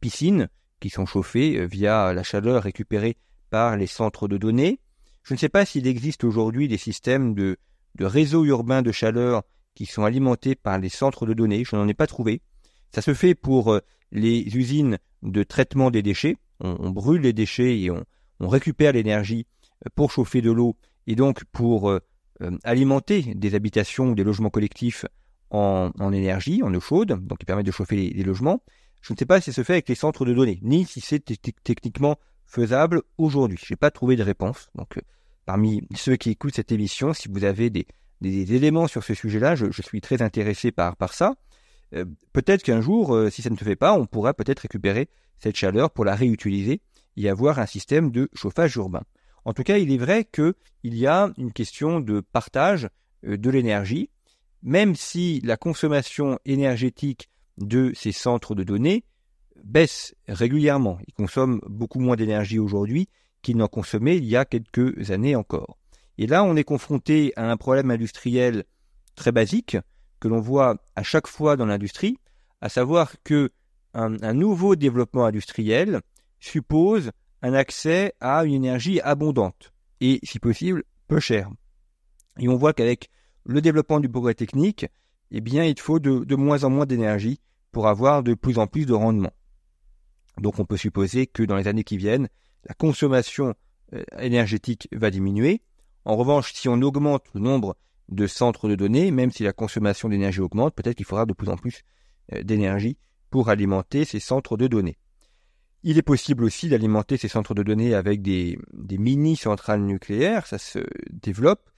piscines 0.00 0.50
qui 0.80 0.90
sont 0.90 1.06
chauffées 1.06 1.58
euh, 1.58 1.64
via 1.64 2.12
la 2.12 2.22
chaleur 2.22 2.62
récupérée 2.62 3.16
par 3.48 3.78
les 3.78 3.86
centres 3.86 4.28
de 4.28 4.36
données. 4.36 4.80
Je 5.22 5.32
ne 5.32 5.38
sais 5.38 5.48
pas 5.48 5.64
s'il 5.64 5.86
existe 5.86 6.24
aujourd'hui 6.24 6.68
des 6.68 6.76
systèmes 6.76 7.34
de, 7.34 7.56
de 7.94 8.04
réseaux 8.04 8.44
urbains 8.44 8.82
de 8.82 8.92
chaleur 8.92 9.44
qui 9.74 9.86
sont 9.86 10.04
alimentés 10.04 10.56
par 10.56 10.78
les 10.78 10.90
centres 10.90 11.24
de 11.24 11.32
données, 11.32 11.64
je 11.64 11.74
n'en 11.74 11.88
ai 11.88 11.94
pas 11.94 12.06
trouvé. 12.06 12.42
Ça 12.94 13.00
se 13.00 13.14
fait 13.14 13.34
pour 13.34 13.72
euh, 13.72 13.80
les 14.12 14.42
usines 14.54 14.98
de 15.24 15.42
traitement 15.42 15.90
des 15.90 16.02
déchets. 16.02 16.36
On, 16.60 16.90
brûle 16.90 17.22
les 17.22 17.32
déchets 17.32 17.80
et 17.80 17.90
on, 17.90 18.04
récupère 18.40 18.92
l'énergie 18.92 19.46
euh, 19.84 19.90
pour 19.94 20.10
chauffer 20.10 20.40
de 20.40 20.50
l'eau 20.50 20.76
et 21.06 21.16
donc 21.16 21.44
pour 21.44 21.90
euh, 21.90 22.00
euh, 22.42 22.56
alimenter 22.62 23.34
des 23.34 23.54
habitations 23.54 24.10
ou 24.10 24.14
des 24.14 24.24
logements 24.24 24.50
collectifs 24.50 25.06
en, 25.50 26.12
énergie, 26.12 26.62
en 26.64 26.74
eau 26.74 26.80
chaude, 26.80 27.24
donc 27.26 27.38
qui 27.38 27.44
permet 27.44 27.62
de 27.62 27.70
chauffer 27.70 27.96
les, 27.96 28.24
logements. 28.24 28.62
Je 29.02 29.12
ne 29.12 29.18
sais 29.18 29.26
pas 29.26 29.40
si 29.40 29.52
ça 29.52 29.56
se 29.56 29.62
fait 29.62 29.74
avec 29.74 29.88
les 29.88 29.94
centres 29.94 30.24
de 30.24 30.34
données, 30.34 30.58
ni 30.62 30.84
si 30.84 31.00
c'est 31.00 31.22
techniquement 31.62 32.16
faisable 32.44 33.02
aujourd'hui. 33.18 33.58
Je 33.64 33.72
n'ai 33.72 33.76
pas 33.76 33.92
trouvé 33.92 34.16
de 34.16 34.24
réponse. 34.24 34.68
Parmi 35.46 35.86
ceux 35.94 36.16
qui 36.16 36.30
écoutent 36.30 36.56
cette 36.56 36.72
émission, 36.72 37.12
si 37.12 37.28
vous 37.28 37.44
avez 37.44 37.70
des, 37.70 37.86
éléments 38.22 38.88
sur 38.88 39.04
ce 39.04 39.14
sujet-là, 39.14 39.54
je, 39.54 39.82
suis 39.82 40.00
très 40.00 40.22
intéressé 40.22 40.72
par 40.72 40.96
ça. 41.12 41.34
Euh, 41.94 42.04
peut-être 42.32 42.62
qu'un 42.62 42.80
jour, 42.80 43.14
euh, 43.14 43.30
si 43.30 43.42
ça 43.42 43.50
ne 43.50 43.56
se 43.56 43.64
fait 43.64 43.76
pas, 43.76 43.94
on 43.94 44.06
pourra 44.06 44.34
peut-être 44.34 44.60
récupérer 44.60 45.08
cette 45.38 45.56
chaleur 45.56 45.90
pour 45.90 46.04
la 46.04 46.14
réutiliser 46.14 46.80
et 47.16 47.28
avoir 47.28 47.58
un 47.58 47.66
système 47.66 48.10
de 48.10 48.28
chauffage 48.34 48.76
urbain. 48.76 49.02
En 49.44 49.52
tout 49.52 49.62
cas, 49.62 49.78
il 49.78 49.92
est 49.92 49.98
vrai 49.98 50.24
qu'il 50.24 50.54
y 50.82 51.06
a 51.06 51.30
une 51.36 51.52
question 51.52 52.00
de 52.00 52.20
partage 52.20 52.88
euh, 53.24 53.36
de 53.36 53.50
l'énergie, 53.50 54.10
même 54.62 54.94
si 54.94 55.40
la 55.44 55.56
consommation 55.56 56.38
énergétique 56.44 57.28
de 57.58 57.92
ces 57.94 58.12
centres 58.12 58.54
de 58.54 58.64
données 58.64 59.04
baisse 59.62 60.14
régulièrement. 60.26 60.98
Ils 61.06 61.14
consomment 61.14 61.60
beaucoup 61.66 62.00
moins 62.00 62.16
d'énergie 62.16 62.58
aujourd'hui 62.58 63.08
qu'ils 63.42 63.56
n'en 63.56 63.68
consommaient 63.68 64.16
il 64.16 64.24
y 64.24 64.36
a 64.36 64.44
quelques 64.44 65.10
années 65.10 65.36
encore. 65.36 65.78
Et 66.18 66.26
là, 66.26 66.44
on 66.44 66.56
est 66.56 66.64
confronté 66.64 67.32
à 67.36 67.50
un 67.50 67.56
problème 67.56 67.90
industriel 67.90 68.64
très 69.14 69.32
basique, 69.32 69.76
que 70.24 70.28
l'on 70.28 70.40
voit 70.40 70.78
à 70.96 71.02
chaque 71.02 71.26
fois 71.26 71.54
dans 71.54 71.66
l'industrie, 71.66 72.16
à 72.62 72.70
savoir 72.70 73.12
que 73.24 73.50
un, 73.92 74.32
nouveau 74.32 74.74
développement 74.74 75.26
industriel 75.26 76.00
suppose 76.40 77.10
un 77.42 77.52
accès 77.52 78.14
à 78.20 78.46
une 78.46 78.54
énergie 78.54 79.02
abondante 79.02 79.74
et, 80.00 80.20
si 80.22 80.38
possible, 80.38 80.82
peu 81.08 81.20
chère. 81.20 81.50
Et 82.38 82.48
on 82.48 82.56
voit 82.56 82.72
qu'avec 82.72 83.10
le 83.44 83.60
développement 83.60 84.00
du 84.00 84.08
progrès 84.08 84.32
technique, 84.32 84.86
eh 85.30 85.42
il 85.44 85.78
faut 85.78 85.98
de, 85.98 86.24
de 86.24 86.36
moins 86.36 86.64
en 86.64 86.70
moins 86.70 86.86
d'énergie 86.86 87.38
pour 87.70 87.86
avoir 87.86 88.22
de 88.22 88.32
plus 88.32 88.58
en 88.58 88.66
plus 88.66 88.86
de 88.86 88.94
rendement. 88.94 89.34
Donc, 90.40 90.58
on 90.58 90.64
peut 90.64 90.78
supposer 90.78 91.26
que 91.26 91.42
dans 91.42 91.56
les 91.56 91.68
années 91.68 91.84
qui 91.84 91.98
viennent, 91.98 92.30
la 92.66 92.72
consommation 92.72 93.52
euh, 93.92 94.02
énergétique 94.18 94.88
va 94.90 95.10
diminuer. 95.10 95.60
En 96.06 96.16
revanche, 96.16 96.54
si 96.54 96.66
on 96.70 96.80
augmente 96.80 97.26
le 97.34 97.40
nombre 97.40 97.76
de 98.08 98.26
centres 98.26 98.68
de 98.68 98.74
données, 98.74 99.10
même 99.10 99.30
si 99.30 99.42
la 99.42 99.52
consommation 99.52 100.08
d'énergie 100.08 100.40
augmente, 100.40 100.74
peut-être 100.74 100.96
qu'il 100.96 101.06
faudra 101.06 101.26
de 101.26 101.32
plus 101.32 101.48
en 101.48 101.56
plus 101.56 101.82
euh, 102.32 102.42
d'énergie 102.42 102.98
pour 103.30 103.48
alimenter 103.48 104.04
ces 104.04 104.20
centres 104.20 104.56
de 104.56 104.66
données. 104.66 104.98
Il 105.82 105.98
est 105.98 106.02
possible 106.02 106.44
aussi 106.44 106.68
d'alimenter 106.68 107.16
ces 107.16 107.28
centres 107.28 107.54
de 107.54 107.62
données 107.62 107.94
avec 107.94 108.22
des, 108.22 108.58
mini-centrales 108.72 109.82
nucléaires, 109.82 110.46
ça 110.46 110.58
se 110.58 110.78
développe, 111.10 111.70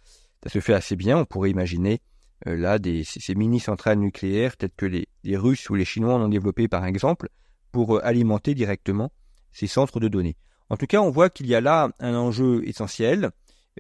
ça 0.45 0.50
se 0.50 0.61
fait 0.61 0.75
assez 0.75 0.97
bien, 0.97 1.18
on 1.18 1.25
pourrait 1.25 1.50
imaginer 1.50 2.00
euh, 2.47 2.56
là 2.56 2.78
ces, 3.04 3.35
mini-centrales 3.35 3.99
nucléaires 3.99 4.56
telles 4.56 4.71
que 4.76 4.87
les, 4.87 5.09
les, 5.25 5.37
Russes 5.37 5.68
ou 5.71 5.75
les 5.75 5.85
Chinois 5.85 6.14
en 6.14 6.23
ont 6.23 6.28
développé 6.28 6.68
par 6.68 6.85
exemple, 6.85 7.30
pour 7.73 8.04
alimenter 8.04 8.54
directement 8.54 9.12
ces 9.52 9.66
centres 9.66 10.00
de 10.00 10.09
données. 10.09 10.37
En 10.68 10.76
tout 10.76 10.87
cas, 10.87 11.00
on 11.00 11.11
voit 11.11 11.30
qu'il 11.30 11.47
y 11.47 11.54
a 11.54 11.61
là 11.61 11.90
un 12.00 12.14
enjeu 12.14 12.66
essentiel 12.66 13.30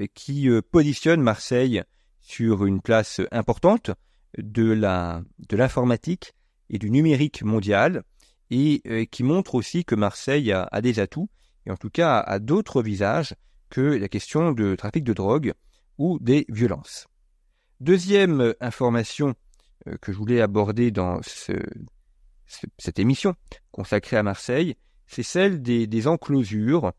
euh, 0.00 0.06
qui 0.14 0.48
euh, 0.48 0.62
positionne 0.62 1.20
Marseille 1.20 1.82
sur 2.26 2.66
une 2.66 2.80
place 2.80 3.20
importante 3.30 3.92
de 4.36 4.72
la 4.72 5.22
de 5.48 5.56
l'informatique 5.56 6.34
et 6.68 6.78
du 6.78 6.90
numérique 6.90 7.44
mondial 7.44 8.02
et 8.50 8.82
euh, 8.88 9.04
qui 9.04 9.22
montre 9.22 9.54
aussi 9.54 9.84
que 9.84 9.94
Marseille 9.94 10.52
a, 10.52 10.80
des 10.82 10.98
atouts 10.98 11.30
et 11.66 11.70
en 11.70 11.76
tout 11.76 11.88
cas 11.88 12.18
a, 12.18 12.40
d'autres 12.40 12.82
visages 12.82 13.34
que 13.70 13.80
la 13.80 14.08
question 14.08 14.50
de 14.50 14.74
trafic 14.74 15.04
de 15.04 15.12
drogue 15.12 15.54
ou 15.98 16.18
des 16.20 16.44
violences. 16.48 17.06
Deuxième 17.80 18.54
information 18.60 19.34
que 20.00 20.10
je 20.10 20.18
voulais 20.18 20.40
aborder 20.40 20.90
dans 20.90 21.20
cette 22.78 22.98
émission 22.98 23.34
consacrée 23.70 24.16
à 24.16 24.22
Marseille, 24.24 24.76
c'est 25.06 25.22
celle 25.22 25.62
des, 25.62 26.06
enclosures, 26.08 26.92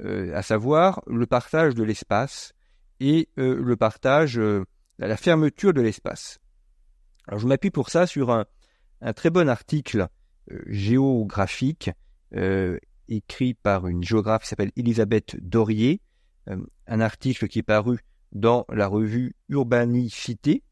euh, 0.00 0.32
à 0.36 0.42
savoir 0.42 1.02
le 1.08 1.26
partage 1.26 1.74
de 1.74 1.82
l'espace 1.82 2.54
et 3.00 3.28
euh, 3.38 3.62
le 3.62 3.76
partage, 3.76 4.38
euh, 4.38 4.64
la 4.98 5.16
fermeture 5.16 5.72
de 5.72 5.80
l'espace. 5.80 6.38
Alors 7.26 7.40
je 7.40 7.46
m'appuie 7.46 7.70
pour 7.70 7.90
ça 7.90 8.06
sur 8.06 8.30
un, 8.30 8.46
très 9.14 9.30
bon 9.30 9.48
article 9.48 10.08
géographique 10.66 11.90
écrit 13.08 13.54
par 13.54 13.86
une 13.86 14.02
géographe 14.02 14.42
qui 14.42 14.48
s'appelle 14.48 14.72
Elisabeth 14.76 15.36
Dorier, 15.40 16.00
un 16.48 17.00
article 17.00 17.46
qui 17.46 17.60
est 17.60 17.62
paru 17.62 18.00
dans 18.32 18.64
la 18.70 18.88
revue 18.88 19.36
Urbanicité, 19.50 20.64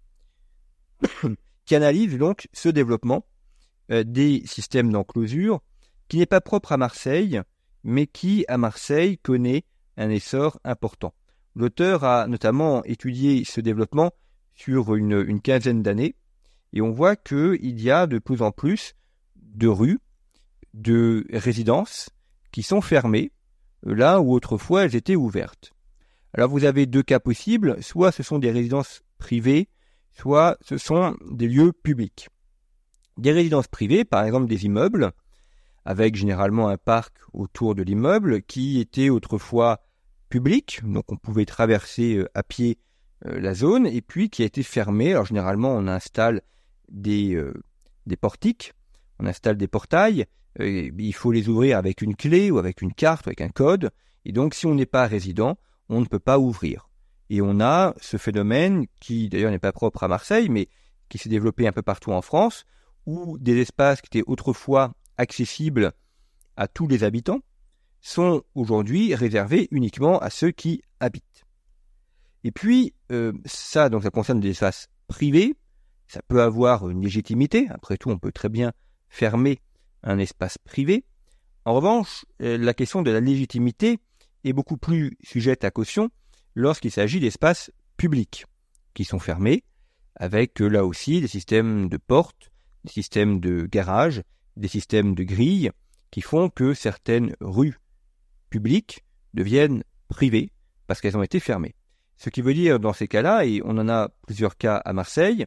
qui 1.67 1.75
analyse 1.77 2.19
donc 2.19 2.49
ce 2.53 2.69
développement 2.69 3.27
des 3.91 4.43
systèmes 4.47 4.91
d'enclosure 4.91 5.61
qui 6.09 6.19
n'est 6.19 6.27
pas 6.27 6.41
propre 6.41 6.73
à 6.73 6.77
Marseille, 6.77 7.41
mais 7.85 8.07
qui, 8.07 8.45
à 8.49 8.59
Marseille, 8.59 9.19
connaît 9.19 9.65
un 9.97 10.11
essor 10.11 10.59
important. 10.65 11.15
L'auteur 11.57 12.05
a 12.05 12.27
notamment 12.29 12.85
étudié 12.85 13.43
ce 13.45 13.63
développement 13.63 14.13
sur 14.55 14.95
une, 14.95 15.41
quinzaine 15.41 15.83
d'années, 15.83 16.15
et 16.75 16.83
on 16.83 16.91
voit 16.91 17.17
qu'il 17.17 17.81
y 17.81 17.91
a 17.91 18.07
de 18.07 18.19
plus 18.19 18.43
en 18.43 18.53
plus 18.53 18.95
de 19.37 19.67
rues, 19.67 19.99
de 20.75 21.27
résidences 21.31 22.11
qui 22.53 22.63
sont 22.63 22.83
fermées, 22.83 23.33
là 23.83 24.21
où 24.21 24.35
autrefois 24.35 24.85
elles 24.85 24.97
étaient 24.97 25.17
ouvertes. 25.17 25.73
Alors 26.35 26.51
vous 26.51 26.65
avez 26.65 26.85
deux 26.85 27.03
cas 27.03 27.21
possibles, 27.21 27.83
soit 27.83 28.13
ce 28.13 28.23
sont 28.23 28.39
des 28.39 28.51
résidences 28.51 29.03
privées, 29.17 29.71
soit 30.13 30.59
ce 30.61 30.77
sont 30.77 31.17
des 31.31 31.49
lieux 31.49 31.73
publics. 31.73 32.29
Des 33.17 33.33
résidences 33.33 33.69
privées, 33.69 34.05
par 34.05 34.25
exemple 34.25 34.47
des 34.47 34.67
immeubles, 34.67 35.13
avec 35.87 36.17
généralement 36.17 36.69
un 36.69 36.77
parc 36.77 37.17
autour 37.33 37.75
de 37.75 37.83
l'immeuble 37.83 38.43
qui 38.43 38.79
était 38.79 39.09
autrefois 39.09 39.81
public, 40.29 40.81
donc 40.85 41.11
on 41.13 41.17
pouvait 41.17 41.45
traverser 41.45 42.17
euh, 42.17 42.29
à 42.35 42.43
pied 42.43 42.79
euh, 43.27 43.41
la 43.41 43.55
zone, 43.55 43.87
et 43.87 44.03
puis 44.03 44.31
qui 44.31 44.43
a 44.43 44.47
été 44.47 44.63
fermé. 44.63 45.13
Alors 45.13 45.27
généralement 45.27 45.75
on 45.75 45.87
installe 45.87 46.43
des, 46.89 47.35
euh, 47.35 47.55
des 48.07 48.17
portiques, 48.17 48.75
on 49.19 49.27
installe 49.27 49.57
des 49.57 49.69
portails, 49.69 50.27
il 50.59 51.13
faut 51.13 51.33
les 51.33 51.51
ouvrir 51.51 51.77
avec 51.77 52.01
une 52.01 52.17
clé 52.17 52.51
ou 52.51 52.59
avec 52.59 52.81
une 52.81 52.95
carte 52.95 53.27
ou 53.27 53.29
avec 53.29 53.43
un 53.43 53.51
code, 53.51 53.91
et 54.25 54.33
donc 54.33 54.55
si 54.55 54.67
on 54.67 54.75
n'est 54.75 54.87
pas 54.87 55.07
résident, 55.07 55.59
on 55.89 56.01
ne 56.01 56.07
peut 56.07 56.19
pas 56.19 56.39
ouvrir. 56.39 56.89
Et 57.29 57.43
on 57.43 57.61
a 57.61 57.95
ce 58.01 58.17
phénomène 58.17 58.87
qui 59.01 59.29
d'ailleurs 59.29 59.51
n'est 59.51 59.59
pas 59.59 59.73
propre 59.73 60.05
à 60.05 60.09
Marseille, 60.09 60.49
mais 60.49 60.69
qui 61.09 61.19
s'est 61.19 61.29
développé 61.29 61.67
un 61.67 61.73
peu 61.73 61.83
partout 61.83 62.13
en 62.13 62.23
France, 62.23 62.65
où 63.05 63.39
des 63.39 63.59
espaces 63.61 64.01
qui 64.01 64.19
étaient 64.19 64.29
autrefois 64.29 64.95
accessibles 65.19 65.93
à 66.57 66.69
tous 66.69 66.89
les 66.89 67.05
habitants 67.05 67.41
sont 68.07 68.45
aujourd'hui 68.55 69.17
réservés 69.17 69.67
uniquement 69.73 70.21
à 70.21 70.31
ceux 70.31 70.53
qui 70.53 70.81
habitent. 71.01 71.45
Et 72.45 72.53
puis, 72.53 72.95
euh, 73.11 73.33
ça, 73.45 73.89
donc 73.89 74.05
ça 74.05 74.11
concerne 74.11 74.39
des 74.39 74.51
espaces 74.51 74.87
privés, 75.09 75.57
ça 76.07 76.21
peut 76.29 76.41
avoir 76.41 76.89
une 76.89 77.03
légitimité, 77.03 77.67
après 77.69 77.97
tout 77.97 78.11
on 78.11 78.19
peut 78.19 78.31
très 78.31 78.49
bien 78.49 78.73
fermer 79.09 79.59
un 80.05 80.19
espace 80.19 80.57
privé. 80.57 81.05
En 81.65 81.75
revanche, 81.75 82.25
euh, 82.43 82.57
la 82.57 82.75
question 82.75 83.03
de 83.03 83.11
la 83.11 83.19
légitimité 83.19 83.99
est 84.45 84.53
beaucoup 84.53 84.77
plus 84.77 85.19
sujette 85.25 85.65
à 85.65 85.73
caution 85.73 86.09
lorsqu'il 86.55 86.93
s'agit 86.93 87.19
d'espaces 87.19 87.73
publics 87.97 88.45
qui 88.95 89.05
sont 89.05 89.19
fermés, 89.19 89.65
avec 90.15 90.63
euh, 90.63 90.69
là 90.69 90.87
aussi 90.87 91.21
des 91.21 91.27
systèmes 91.27 91.89
de 91.89 91.97
portes, 91.97 92.53
des 92.85 92.93
systèmes 92.93 93.41
de 93.41 93.67
garages, 93.67 94.23
des 94.57 94.69
systèmes 94.69 95.17
de 95.17 95.25
grilles 95.25 95.73
qui 96.13 96.21
font 96.21 96.51
que 96.51 96.73
certaines 96.73 97.35
rues 97.41 97.79
publiques 98.57 99.05
deviennent 99.35 99.85
privées 100.09 100.51
parce 100.87 101.03
qu'elles 101.03 101.19
ont 101.19 101.23
été 101.23 101.41
fermées. 101.41 101.75
Ce 102.17 102.31
qui 102.31 102.41
veut 102.41 102.55
dire 102.55 102.81
dans 102.81 102.95
ces 102.95 103.07
cas-là, 103.07 103.45
et 103.45 103.61
on 103.65 103.77
en 103.77 103.89
a 103.91 104.09
plusieurs 104.27 104.57
cas 104.57 104.77
à 104.77 104.95
Marseille, 104.95 105.45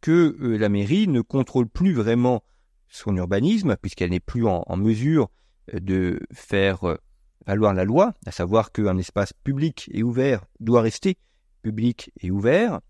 que 0.00 0.36
euh, 0.40 0.56
la 0.56 0.70
mairie 0.70 1.06
ne 1.06 1.20
contrôle 1.20 1.68
plus 1.68 1.92
vraiment 1.92 2.42
son 2.88 3.14
urbanisme 3.16 3.76
puisqu'elle 3.76 4.10
n'est 4.10 4.20
plus 4.20 4.46
en, 4.46 4.76
mesure 4.78 5.28
euh, 5.74 5.80
de 5.80 6.20
faire 6.32 6.84
euh, 6.84 6.96
valoir 7.46 7.74
la 7.74 7.84
loi, 7.84 8.14
à 8.24 8.32
savoir 8.32 8.72
qu'un 8.72 8.96
espace 8.96 9.34
public 9.34 9.90
et 9.92 10.02
ouvert 10.02 10.46
doit 10.58 10.80
rester 10.80 11.18
public 11.60 12.10
et 12.22 12.30
ouvert, 12.30 12.80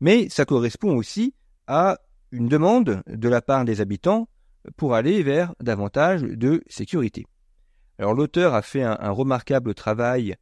mais 0.00 0.28
ça 0.28 0.44
correspond 0.44 0.96
aussi 0.96 1.34
à 1.66 1.98
une 2.30 2.46
demande 2.46 3.02
de 3.08 3.28
la 3.28 3.42
part 3.42 3.64
des 3.64 3.80
habitants 3.80 4.28
pour 4.76 4.94
aller 4.94 5.24
vers 5.24 5.54
davantage 5.60 6.22
de 6.22 6.62
sécurité. 6.68 7.26
Alors 7.98 8.14
l'auteur 8.14 8.54
a 8.54 8.62
fait 8.62 8.82
un, 8.82 9.10
remarquable 9.10 9.74
travail 9.74 10.36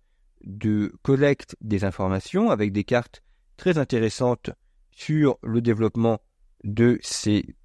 de 0.45 0.93
collecte 1.03 1.57
des 1.63 1.85
informations 1.85 2.51
avec 2.51 2.73
des 2.73 2.85
cartes 2.85 3.23
très 3.57 3.79
intéressantes 3.79 4.51
sur 4.91 5.39
le 5.43 5.63
développement 5.63 6.21
de 6.65 6.99
ces, 7.03 7.57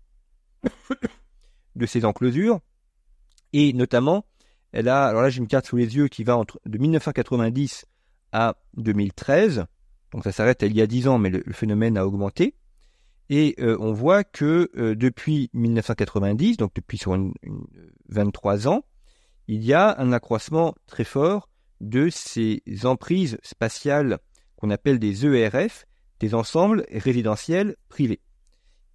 de 1.75 1.86
ces 1.86 2.05
enclosures. 2.05 2.62
Et 3.51 3.74
notamment, 3.74 4.25
elle 4.71 4.88
a, 4.88 5.07
alors 5.07 5.24
là 5.24 5.29
j'ai 5.29 5.39
une 5.39 5.48
carte 5.48 5.67
sous 5.67 5.75
les 5.75 5.98
yeux 5.98 6.07
qui 6.07 6.24
va 6.24 6.38
entre 6.38 6.62
de 6.65 6.77
1990 6.77 7.86
à 8.31 8.55
2013. 8.77 9.65
Donc 10.13 10.24
ça 10.24 10.31
s'arrête 10.31 10.62
il 10.62 10.75
y 10.75 10.81
a 10.81 10.88
10 10.88 11.10
ans, 11.10 11.17
mais 11.17 11.29
le 11.29 11.53
phénomène 11.53 11.98
a 11.98 12.07
augmenté. 12.07 12.55
Et 13.29 13.55
euh, 13.60 13.77
on 13.79 13.93
voit 13.93 14.24
que 14.24 14.69
euh, 14.75 14.95
depuis 14.95 15.50
1990, 15.53 16.57
donc 16.57 16.74
depuis 16.75 16.98
sur 16.98 17.17
23 18.10 18.67
ans, 18.67 18.83
il 19.55 19.63
y 19.63 19.74
a 19.74 20.00
un 20.00 20.12
accroissement 20.12 20.74
très 20.88 21.03
fort 21.03 21.50
de 21.79 22.10
ces 22.10 22.62
emprises 22.84 23.38
spatiales 23.43 24.20
qu'on 24.55 24.70
appelle 24.70 25.00
des 25.00 25.25
ERF, 25.25 25.86
des 26.20 26.34
ensembles 26.36 26.86
résidentiels 26.91 27.75
privés. 27.89 28.22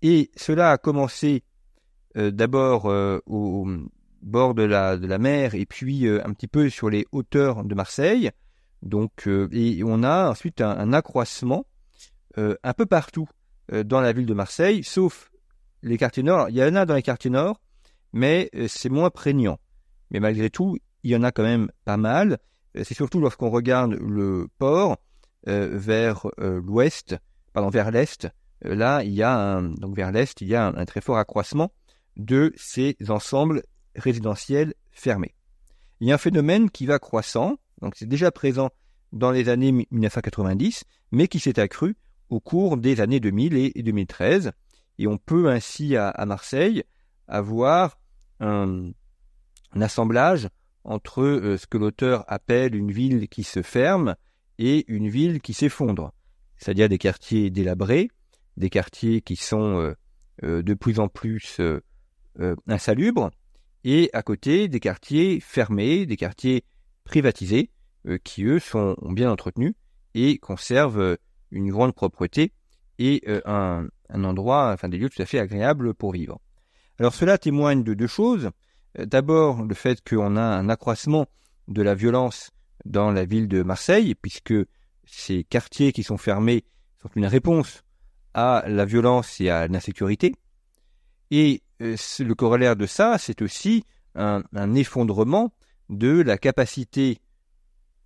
Et 0.03 0.31
cela 0.37 0.73
a 0.73 0.79
commencé 0.79 1.43
euh, 2.17 2.31
d'abord 2.31 2.87
au 3.27 3.67
bord 4.23 4.55
de 4.55 4.63
la, 4.63 5.19
mer 5.19 5.55
et 5.55 5.67
puis 5.67 6.09
un 6.09 6.33
petit 6.33 6.49
peu 6.49 6.71
sur 6.71 6.91
les 6.91 7.07
hauteurs 7.13 7.65
de 7.65 7.75
Marseille. 7.75 8.31
Donc, 8.83 9.27
et 9.27 9.83
on 9.85 10.03
a 10.03 10.31
ensuite 10.31 10.61
un 10.61 10.93
accroissement 10.93 11.67
un 12.37 12.73
peu 12.75 12.87
partout 12.87 13.29
euh, 13.73 13.83
dans 13.83 14.01
la 14.01 14.13
ville 14.13 14.27
de 14.27 14.35
Marseille, 14.35 14.85
sauf 14.85 15.31
les 15.83 15.99
quartiers 15.99 16.23
nord. 16.23 16.49
Il 16.51 16.57
y 16.57 16.63
en 16.63 16.77
a 16.77 16.87
dans 16.87 16.95
les 16.95 17.03
quartiers 17.03 17.31
nord, 17.31 17.61
mais 18.13 18.49
euh, 18.55 18.69
c'est 18.69 18.89
moins 18.89 19.11
prégnant. 19.11 19.59
Mais 20.11 20.21
malgré 20.21 20.51
tout, 20.51 20.77
il 21.03 21.11
y 21.11 21.17
en 21.17 21.23
a 21.23 21.33
quand 21.33 21.43
même 21.43 21.71
pas 21.85 21.97
mal. 21.97 22.39
Euh, 22.77 22.83
c'est 22.85 22.95
surtout 22.95 23.21
lorsqu'on 23.21 23.51
regarde 23.51 23.95
le 23.95 24.49
port 24.59 24.97
vers 25.49 26.27
l'ouest, 26.39 27.17
pardon, 27.53 27.71
vers 27.71 27.93
l'est. 27.93 28.27
là, 28.63 29.05
il 29.05 29.13
y 29.13 29.23
a 29.23 29.33
un, 29.33 29.63
donc 29.63 29.95
vers 29.95 30.11
l'est, 30.11 30.41
il 30.41 30.49
y 30.49 30.57
a 30.57 30.67
un, 30.67 30.85
très 30.87 31.01
fort 31.01 31.19
accroissement 31.19 31.71
de 32.17 32.53
ces 32.57 32.97
ensembles 33.09 33.63
résidentiels 33.95 34.75
fermés. 34.91 35.37
Il 36.01 36.09
y 36.09 36.11
a 36.11 36.17
un 36.17 36.19
phénomène 36.19 36.69
qui 36.69 36.85
va 36.85 36.99
croissant, 36.99 37.59
donc 37.81 37.95
c'est 37.95 38.09
déjà 38.09 38.33
présent 38.33 38.71
dans 39.13 39.31
les 39.31 39.49
années 39.49 39.87
1990, 39.91 40.85
mais 41.13 41.29
qui 41.29 41.39
s'est 41.39 41.59
accru 41.59 41.97
au 42.29 42.41
cours 42.41 42.77
des 42.77 43.01
années 43.01 43.21
2000 43.21 43.57
et 43.57 43.83
2013. 43.83 44.53
Et 44.99 45.07
on 45.07 45.19
peut 45.19 45.49
ainsi 45.49 45.97
à, 45.97 46.13
Marseille 46.27 46.85
avoir 47.29 47.99
un, 48.41 48.91
assemblage 49.83 50.49
entre 50.87 51.23
euh, 51.23 51.57
ce 51.57 51.67
que 51.67 51.77
l'auteur 51.77 52.25
appelle 52.29 52.75
une 52.75 52.91
ville 52.91 53.29
qui 53.29 53.43
se 53.43 53.63
ferme 53.63 54.15
et 54.59 54.85
une 54.89 55.09
ville 55.09 55.41
qui 55.41 55.53
s'effondre, 55.53 56.13
c'est-à-dire 56.57 56.89
des 56.89 56.99
quartiers 56.99 57.51
délabrés, 57.51 58.09
des 58.57 58.71
quartiers 58.71 59.21
qui 59.21 59.37
sont 59.37 59.81
euh, 59.81 59.95
euh, 60.45 60.63
de 60.63 60.75
plus 60.75 61.01
en 61.01 61.09
plus 61.09 61.61
insalubres, 62.67 63.31
et 63.85 64.11
à 64.13 64.23
côté 64.23 64.69
des 64.69 64.81
quartiers 64.81 65.41
fermés, 65.41 66.07
des 66.07 66.17
quartiers 66.17 66.65
privatisés, 67.05 67.71
qui 68.25 68.45
eux 68.45 68.59
sont 68.59 68.95
bien 69.09 69.31
entretenus 69.31 69.73
et 70.15 70.39
conservent 70.39 71.17
une 71.51 71.71
grande 71.71 71.95
propreté 71.95 72.53
et 72.99 73.23
un, 73.47 73.89
endroit, 74.11 74.71
enfin 74.75 74.91
des 74.91 74.99
lieux 74.99 75.09
tout 75.09 75.23
à 75.23 75.25
fait 75.25 75.39
agréables 75.39 75.95
pour 75.95 76.13
vivre. 76.13 76.39
Alors 76.99 77.15
cela 77.15 77.39
témoigne 77.39 77.83
de 77.85 77.95
deux 77.95 78.07
choses. 78.07 78.51
D'abord 78.99 79.63
le 79.63 79.75
fait 79.75 80.03
qu'on 80.09 80.37
a 80.37 80.43
un 80.43 80.69
accroissement 80.69 81.27
de 81.69 81.83
la 81.83 81.95
violence 81.95 82.51
dans 82.85 83.11
la 83.11 83.25
ville 83.25 83.49
de 83.49 83.63
Marseille, 83.63 84.15
puisque 84.15 84.55
ces 85.05 85.45
quartiers 85.45 85.93
qui 85.93 86.03
sont 86.03 86.17
fermés 86.17 86.65
sont 87.03 87.11
une 87.15 87.27
réponse 87.27 87.83
à 88.35 88.65
la 88.67 88.85
violence 88.85 89.41
et 89.41 89.51
à 89.51 89.67
l'insécurité. 89.67 90.35
Et 91.31 91.63
le 91.81 92.33
corollaire 92.35 92.77
de 92.77 92.87
ça, 92.87 93.19
c'est 93.19 93.43
aussi 93.43 93.85
un, 94.15 94.43
effondrement 94.75 95.53
de 95.89 96.23
la 96.23 96.39
capacité 96.39 97.19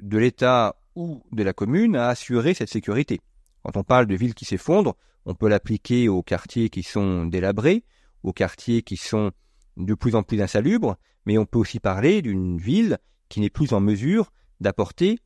de 0.00 0.18
l'État 0.18 0.76
ou 0.96 1.22
de 1.32 1.42
la 1.42 1.52
commune 1.52 1.96
à 1.96 2.08
assurer 2.08 2.54
cette 2.54 2.70
sécurité. 2.70 3.20
Quand 3.62 3.76
on 3.76 3.84
parle 3.84 4.06
de 4.06 4.16
villes 4.16 4.34
qui 4.34 4.44
s'effondrent, 4.44 4.96
on 5.26 5.34
peut 5.34 5.48
l'appliquer 5.48 6.08
aux 6.08 6.22
quartiers 6.22 6.70
qui 6.70 6.82
sont 6.82 7.26
délabrés, 7.26 7.84
aux 8.22 8.32
quartiers 8.32 8.82
qui 8.82 8.96
sont 8.96 9.30
de 9.84 9.94
plus 9.94 10.14
en 10.14 10.22
plus 10.22 10.40
insalubres, 10.40 10.96
mais 11.26 11.38
on 11.38 11.46
peut 11.46 11.58
aussi 11.58 11.80
parler 11.80 12.22
d'une 12.22 12.58
ville 12.58 12.98
qui 13.28 13.40
n'est 13.40 13.50
plus 13.50 13.72
en 13.72 13.80
mesure 13.80 14.32
d'apporter 14.60 15.18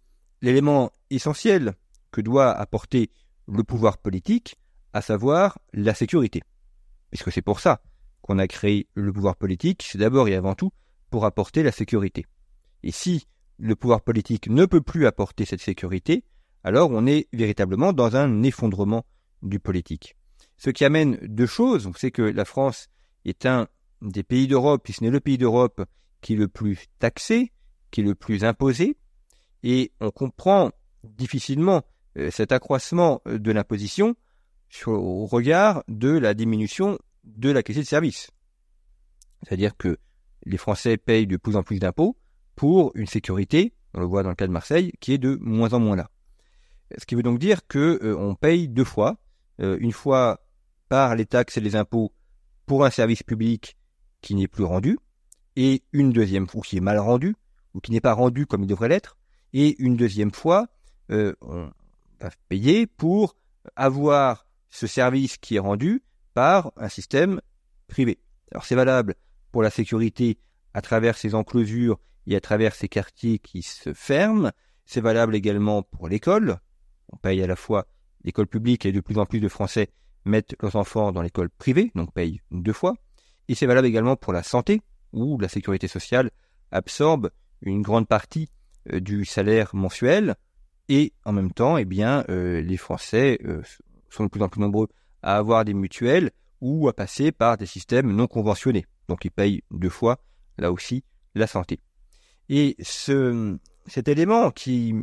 l'élément 0.42 0.92
essentiel 1.11 1.75
que 2.11 2.20
doit 2.20 2.52
apporter 2.52 3.11
le 3.49 3.64
pouvoir 3.64 3.99
politique, 3.99 4.56
à 4.92 5.02
savoir 5.02 5.58
la 5.73 5.94
sécurité. 5.94 6.42
Puisque 7.11 7.32
c'est 7.32 7.42
pour 7.42 7.61
ça 7.61 7.82
qu'on 8.23 8.38
a 8.38 8.46
créé 8.46 8.88
le 8.94 9.12
pouvoir 9.12 9.37
politique, 9.37 9.82
c'est 9.82 9.99
d'abord 9.99 10.28
et 10.28 10.34
avant 10.34 10.54
tout 10.54 10.70
pour 11.11 11.25
apporter 11.25 11.62
la 11.62 11.73
sécurité. 11.73 12.25
Et 12.82 12.92
si 12.92 13.26
le 13.58 13.76
pouvoir 13.76 14.02
politique 14.02 14.49
ne 14.49 14.66
peut 14.66 14.80
plus 14.80 15.06
apporter 15.06 15.44
cette 15.44 15.61
sécurité, 15.61 16.25
alors 16.62 16.90
on 16.90 17.06
est 17.06 17.28
véritablement 17.32 17.92
dans 17.92 18.16
un 18.16 18.42
effondrement 18.42 19.04
du 19.42 19.61
politique. 19.61 20.16
Ce 20.56 20.70
qui 20.70 20.84
amène 20.84 21.16
deux 21.23 21.46
choses, 21.46 21.90
c'est 21.96 22.11
que 22.11 22.23
la 22.23 22.44
France 22.44 22.88
est 23.25 23.46
un 23.46 23.68
des 24.04 24.23
pays 24.23 24.46
d'Europe, 24.46 24.87
si 24.87 24.92
ce 24.92 25.02
n'est 25.02 25.11
le 25.11 25.20
pays 25.20 25.38
d'Europe 25.38 25.84
qui 26.20 26.34
est 26.34 26.37
le 26.37 26.49
plus 26.49 26.87
taxé, 26.99 27.52
qui 27.90 28.00
est 28.00 28.04
le 28.04 28.14
plus 28.14 28.44
imposé, 28.44 28.96
et 29.62 29.92
on 30.00 30.11
comprend 30.11 30.70
difficilement 31.02 31.82
euh, 32.18 32.30
cet 32.30 32.52
accroissement 32.52 33.23
euh, 33.26 33.38
de 33.38 33.52
l'imposition 33.52 34.14
au 34.87 35.26
regard 35.26 35.84
de 35.87 36.11
la 36.11 36.34
diminution 36.34 36.99
de 37.25 37.50
la 37.50 37.62
qualité 37.62 37.82
de 37.82 37.87
service. 37.87 38.30
C'est-à-dire 39.42 39.76
que 39.76 39.99
les 40.46 40.56
Français 40.56 40.96
payent 40.96 41.26
de 41.26 41.37
plus 41.37 41.56
en 41.56 41.62
plus 41.62 41.78
d'impôts, 41.78 42.16
pour 42.56 42.90
une 42.94 43.06
sécurité, 43.06 43.75
on 43.94 44.00
le 44.00 44.06
voit 44.06 44.23
dans 44.23 44.30
le 44.30 44.34
cas 44.34 44.47
de 44.47 44.52
Marseille, 44.52 44.93
qui 45.00 45.12
est 45.12 45.19
de 45.19 45.38
moins 45.40 45.73
en 45.75 45.80
moins 45.80 45.97
là. 45.97 46.10
Ce 46.99 47.06
qui 47.06 47.14
veut 47.14 47.23
donc 47.23 47.38
dire 47.38 47.67
que 47.67 48.00
euh, 48.02 48.34
paye 48.34 48.69
deux 48.69 48.84
fois, 48.84 49.17
une 49.60 49.93
fois 49.93 50.40
par 50.88 51.14
les 51.14 51.26
taxes 51.26 51.56
et 51.58 51.60
les 51.60 51.76
impôts 51.76 52.12
pour 52.67 52.84
un 52.84 52.90
service 52.90 53.23
public 53.23 53.76
qui 54.25 54.34
n'est 54.34 54.49
plus 54.49 54.65
rendu, 54.65 54.99
et 55.54 55.82
une 55.93 56.10
deuxième 56.10 56.49
fois 56.49 56.63
qui 56.63 56.78
est 56.78 56.80
mal 56.80 56.99
rendu, 56.99 57.37
ou 57.75 57.80
qui 57.80 57.93
n'est 57.93 58.00
pas 58.00 58.15
rendu 58.15 58.47
comme 58.47 58.63
il 58.63 58.67
devrait 58.67 58.89
l'être, 58.89 59.19
et 59.52 59.76
une 59.82 59.97
deuxième 59.97 60.32
fois, 60.32 60.67
euh, 61.10 61.34
on 61.43 61.71
va 62.21 62.30
payer 62.49 62.87
pour 62.87 63.37
avoir 63.76 64.47
ce 64.71 64.87
service 64.87 65.37
qui 65.37 65.56
est 65.56 65.60
rendu 65.60 66.02
par 66.32 66.73
un 66.78 66.89
système 66.89 67.43
privé. 67.87 68.19
Alors 68.50 68.65
c'est 68.65 68.75
valable 68.75 69.15
pour 69.52 69.63
la 69.63 69.69
sécurité 69.69 70.39
à 70.73 70.80
travers 70.80 71.19
ces 71.19 71.34
enclosures 71.34 72.00
et 72.26 72.34
à 72.34 72.41
travers 72.41 72.75
ces 72.75 72.89
quartiers 72.89 73.39
qui 73.39 73.63
se 73.63 73.93
ferment. 73.93 74.52
C'est 74.87 75.02
valable 75.02 75.37
également 75.37 75.82
pour 75.82 76.08
l'école. 76.08 76.58
On 77.13 77.19
paye 77.19 77.43
à 77.43 77.47
la 77.47 77.56
fois 77.56 77.87
l'école 78.25 78.47
publique 78.47 78.87
et 78.87 78.93
de 78.93 79.00
plus 79.00 79.19
en 79.19 79.26
plus 79.26 79.41
de 79.41 79.49
Français 79.49 79.91
mettent 80.25 80.56
leurs 80.63 80.76
enfants 80.76 81.13
dans 81.13 81.21
l'école 81.21 81.50
privée, 81.50 81.93
donc 81.95 82.15
payent 82.15 82.41
deux 82.50 82.73
fois. 82.73 82.97
Et 83.49 83.54
c'est 83.54 83.67
valable 83.67 83.87
également 83.87 84.17
pour 84.17 84.33
la 84.33 84.43
santé, 84.43 84.80
où 85.13 85.39
la 85.39 85.49
sécurité 85.49 85.89
sociale 85.89 86.30
absorbe 86.71 87.30
une 87.63 87.83
grande 87.83 88.09
partie 88.09 88.49
euh, 88.93 89.00
du 89.00 89.25
salaire 89.25 89.75
mensuel. 89.75 90.35
Et 90.89 91.13
en 91.25 91.33
même 91.33 91.52
temps, 91.52 91.78
eh 91.78 91.85
bien, 91.85 92.25
euh, 92.28 92.61
les 92.61 92.76
Français 92.76 93.39
euh, 93.45 93.63
sont 94.11 94.25
de 94.25 94.28
plus 94.28 94.43
en 94.43 94.49
plus 94.49 94.61
nombreux 94.61 94.89
à 95.23 95.37
avoir 95.37 95.65
des 95.65 95.75
mutuelles 95.75 96.30
ou 96.61 96.89
à 96.89 96.93
passer 96.93 97.33
par 97.33 97.57
des 97.57 97.67
systèmes 97.67 98.15
non 98.15 98.26
conventionnés. 98.26 98.87
Donc 99.09 99.25
ils 99.25 99.30
payent 99.30 99.63
deux 99.71 99.89
fois, 99.89 100.19
là 100.59 100.73
aussi, 100.73 101.04
la 101.35 101.47
santé. 101.47 101.80
Et 102.49 102.76
ce, 102.83 103.59
cet 103.87 104.09
élément 104.09 104.50
qui, 104.50 104.95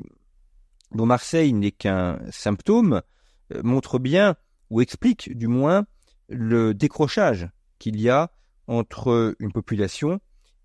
dont 0.92 1.06
Marseille 1.06 1.54
n'est 1.54 1.72
qu'un 1.72 2.20
symptôme, 2.32 3.02
montre 3.64 4.00
bien, 4.00 4.36
ou 4.70 4.82
explique 4.82 5.36
du 5.36 5.48
moins, 5.48 5.86
le 6.30 6.74
décrochage 6.74 7.50
qu'il 7.82 8.00
y 8.00 8.10
a 8.10 8.32
entre 8.67 9.36
une 9.39 9.52
population 9.52 10.22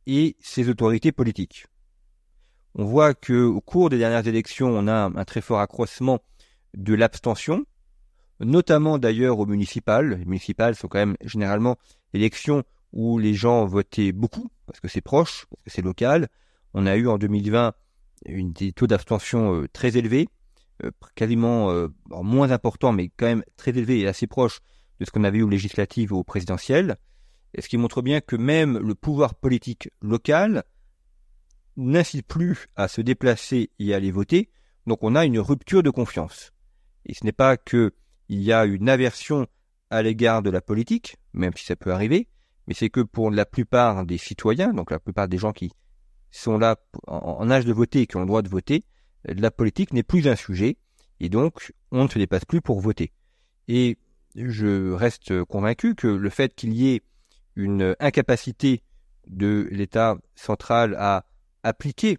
et 0.07 0.37
ses 0.38 0.68
autorités 0.68 1.12
politiques. 1.12 1.66
On 2.74 2.85
voit 2.85 3.14
que 3.14 3.42
au 3.42 3.62
cours 3.62 3.88
des 3.88 3.96
dernières 3.96 4.29
élections, 4.29 4.68
on 4.68 4.87
a 4.87 5.11
un 5.14 5.24
très 5.24 5.40
fort 5.40 5.61
accroissement 5.61 6.20
de 6.74 6.92
l'abstention, 6.92 7.64
notamment 8.38 8.98
d'ailleurs 8.98 9.38
aux 9.38 9.46
municipales. 9.46 10.11
Les 10.11 10.26
municipales 10.26 10.74
sont 10.74 10.88
quand 10.88 10.98
même 10.98 11.16
généralement 11.24 11.76
élections 12.12 12.64
où 12.92 13.18
les 13.18 13.33
gens 13.33 13.64
votaient 13.64 14.12
beaucoup, 14.12 14.50
parce 14.66 14.79
que 14.79 14.88
c'est 14.88 15.00
proche, 15.00 15.46
parce 15.48 15.62
que 15.64 15.70
c'est 15.70 15.83
local, 15.83 16.29
on 16.74 16.85
a 16.87 16.96
eu 16.96 17.09
en 17.09 17.16
2020 17.16 17.72
une, 18.26 18.52
des 18.52 18.72
taux 18.72 18.87
d'abstention 18.87 19.55
euh, 19.55 19.68
très 19.72 19.96
élevés, 19.96 20.29
euh, 20.85 20.90
quasiment 21.14 21.70
euh, 21.70 21.88
moins 22.11 22.50
importants, 22.50 22.92
mais 22.92 23.11
quand 23.16 23.26
même 23.26 23.44
très 23.57 23.70
élevés 23.70 24.00
et 24.00 24.07
assez 24.07 24.26
proches 24.26 24.61
de 25.00 25.04
ce 25.04 25.11
qu'on 25.11 25.24
avait 25.24 25.38
eu 25.38 25.42
aux 25.42 25.48
législatives 25.48 26.12
ou 26.12 26.18
aux 26.18 26.24
présidentielles. 26.24 26.96
Et 27.54 27.62
ce 27.62 27.68
qui 27.68 27.78
montre 27.78 28.02
bien 28.02 28.20
que 28.20 28.37
même 28.37 28.78
le 28.78 28.94
pouvoir 28.94 29.35
politique 29.35 29.90
local 30.00 30.64
n'incite 31.76 32.26
plus 32.26 32.68
à 32.74 32.88
se 32.88 33.00
déplacer 33.00 33.70
et 33.78 33.92
à 33.92 33.96
aller 33.96 34.11
voter. 34.11 34.50
Donc 34.87 34.98
on 35.02 35.14
a 35.14 35.24
une 35.24 35.38
rupture 35.38 35.82
de 35.82 35.90
confiance. 35.90 36.52
Et 37.04 37.14
ce 37.14 37.24
n'est 37.24 37.32
pas 37.32 37.56
qu'il 37.56 37.92
y 38.28 38.52
a 38.52 38.64
une 38.64 38.88
aversion 38.88 39.46
à 39.90 40.02
l'égard 40.02 40.42
de 40.42 40.50
la 40.50 40.61
politique, 40.61 41.16
même 41.32 41.52
si 41.56 41.64
ça 41.64 41.76
peut 41.76 41.92
arriver, 41.92 42.28
mais 42.66 42.74
c'est 42.74 42.90
que 42.90 43.00
pour 43.00 43.30
la 43.30 43.46
plupart 43.46 44.04
des 44.04 44.18
citoyens, 44.18 44.72
donc 44.72 44.90
la 44.90 44.98
plupart 44.98 45.28
des 45.28 45.38
gens 45.38 45.52
qui 45.52 45.72
sont 46.30 46.59
là 46.59 46.76
en, 47.06 47.48
âge 47.50 47.64
de 47.64 47.72
voter 47.72 48.02
et 48.02 48.06
qui 48.06 48.16
ont 48.16 48.20
le 48.20 48.26
droit 48.26 48.42
de 48.42 48.48
voter, 48.48 48.82
la 49.24 49.50
politique 49.50 49.92
n'est 49.92 50.02
plus 50.02 50.26
un 50.26 50.37
sujet, 50.37 50.76
et 51.20 51.28
donc 51.28 51.72
on 51.92 52.04
ne 52.04 52.09
se 52.09 52.18
dépasse 52.18 52.44
plus 52.44 52.61
pour 52.61 52.80
voter. 52.80 53.12
Et 53.68 53.98
je 54.37 54.92
reste 54.92 55.44
convaincu 55.44 55.94
que 55.94 56.07
le 56.07 56.31
fait 56.31 56.55
qu'il 56.55 56.72
y 56.75 56.94
ait 56.94 57.03
une 57.55 57.96
incapacité 58.01 58.83
de 59.27 59.68
l'État 59.70 60.16
central 60.35 60.94
à 60.99 61.25
appliquer 61.62 62.18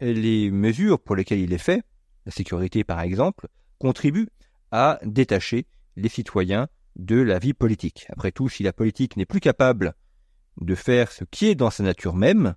les 0.00 0.50
mesures 0.50 0.98
pour 0.98 1.14
lesquelles 1.14 1.40
il 1.40 1.52
est 1.52 1.58
fait, 1.58 1.82
la 2.26 2.32
sécurité 2.32 2.82
par 2.82 3.00
exemple, 3.00 3.48
contribue 3.78 4.28
à 4.70 4.98
détacher 5.04 5.66
les 5.96 6.08
citoyens 6.08 6.68
de 6.96 7.20
la 7.20 7.38
vie 7.38 7.54
politique. 7.54 8.06
Après 8.10 8.32
tout, 8.32 8.48
si 8.48 8.62
la 8.62 8.72
politique 8.72 9.16
n'est 9.16 9.26
plus 9.26 9.40
capable 9.40 9.94
de 10.60 10.74
faire 10.74 11.12
ce 11.12 11.24
qui 11.24 11.46
est 11.46 11.54
dans 11.54 11.70
sa 11.70 11.82
nature 11.82 12.16
même, 12.16 12.54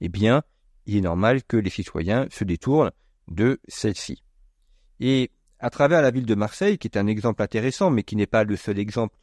eh 0.00 0.08
bien, 0.08 0.42
il 0.86 0.96
est 0.96 1.02
normal 1.02 1.42
que 1.44 1.56
les 1.56 1.70
citoyens 1.70 2.26
se 2.30 2.44
détournent 2.44 2.90
de 3.28 3.60
celle-ci. 3.68 4.24
Et 5.00 5.30
à 5.62 5.70
travers 5.70 6.02
la 6.02 6.10
ville 6.10 6.26
de 6.26 6.34
Marseille, 6.34 6.76
qui 6.76 6.88
est 6.88 6.98
un 6.98 7.06
exemple 7.06 7.40
intéressant, 7.40 7.90
mais 7.90 8.02
qui 8.02 8.16
n'est 8.16 8.26
pas 8.26 8.42
le 8.42 8.56
seul 8.56 8.78
exemple, 8.80 9.16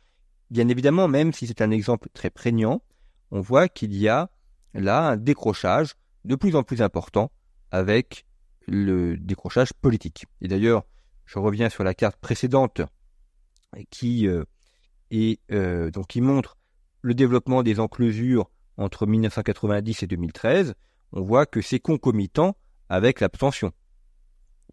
bien 0.49 0.69
évidemment, 0.69 1.09
même 1.09 1.33
si 1.33 1.45
c'est 1.45 1.61
un 1.61 1.69
exemple 1.69 2.07
très 2.13 2.29
prégnant, 2.29 2.81
on 3.29 3.41
voit 3.41 3.67
qu'il 3.67 3.93
y 3.93 4.07
a 4.07 4.31
là 4.73 5.09
un 5.09 5.17
décrochage 5.17 5.95
de 6.23 6.35
plus 6.35 6.55
en 6.55 6.63
plus 6.63 6.81
important 6.81 7.29
avec 7.71 8.25
le 8.67 9.17
décrochage 9.17 9.73
politique. 9.73 10.25
Et 10.41 10.47
d'ailleurs, 10.47 10.85
je 11.25 11.39
reviens 11.39 11.69
sur 11.69 11.83
la 11.83 11.93
carte 11.93 12.15
précédente 12.15 12.81
qui 13.91 14.25
euh, 14.25 14.45
est 15.11 15.39
euh, 15.51 15.91
donc 15.91 16.07
qui 16.07 16.21
montre 16.21 16.57
le 17.01 17.13
développement 17.13 17.63
des 17.63 17.79
enclosures 17.79 18.49
entre 18.77 19.05
1990 19.05 20.03
et 20.03 20.07
2013, 20.07 20.73
on 21.11 21.21
voit 21.21 21.45
que 21.45 21.61
c'est 21.61 21.79
concomitant 21.79 22.55
avec 22.87 23.19
l'abstention. 23.19 23.73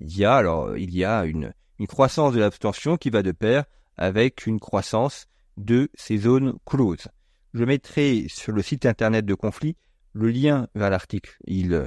Il 0.01 0.17
y 0.17 0.25
a 0.25 0.35
alors 0.35 0.77
il 0.77 0.95
y 0.95 1.05
a 1.05 1.25
une, 1.25 1.53
une 1.79 1.87
croissance 1.87 2.33
de 2.33 2.41
l'abstention 2.41 2.97
qui 2.97 3.11
va 3.11 3.23
de 3.23 3.33
pair 3.33 3.65
avec 3.97 4.47
une 4.47 4.61
croissance 4.61 5.27
de 5.57 5.89
ces 5.95 6.19
zones 6.19 6.59
closes. 6.67 7.09
Je 7.55 7.65
mettrai 7.65 8.27
sur 8.29 8.53
le 8.53 8.63
site 8.63 8.85
internet 8.85 9.25
de 9.25 9.35
conflit 9.35 9.77
le 10.13 10.31
lien 10.31 10.69
vers 10.75 10.91
l'article. 10.91 11.37
Il, 11.47 11.75
euh, 11.75 11.87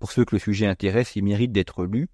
pour 0.00 0.12
ceux 0.12 0.24
que 0.24 0.34
le 0.34 0.38
sujet 0.38 0.66
intéresse, 0.66 1.16
il 1.16 1.24
mérite 1.24 1.52
d'être 1.52 1.84
lu. 1.84 2.08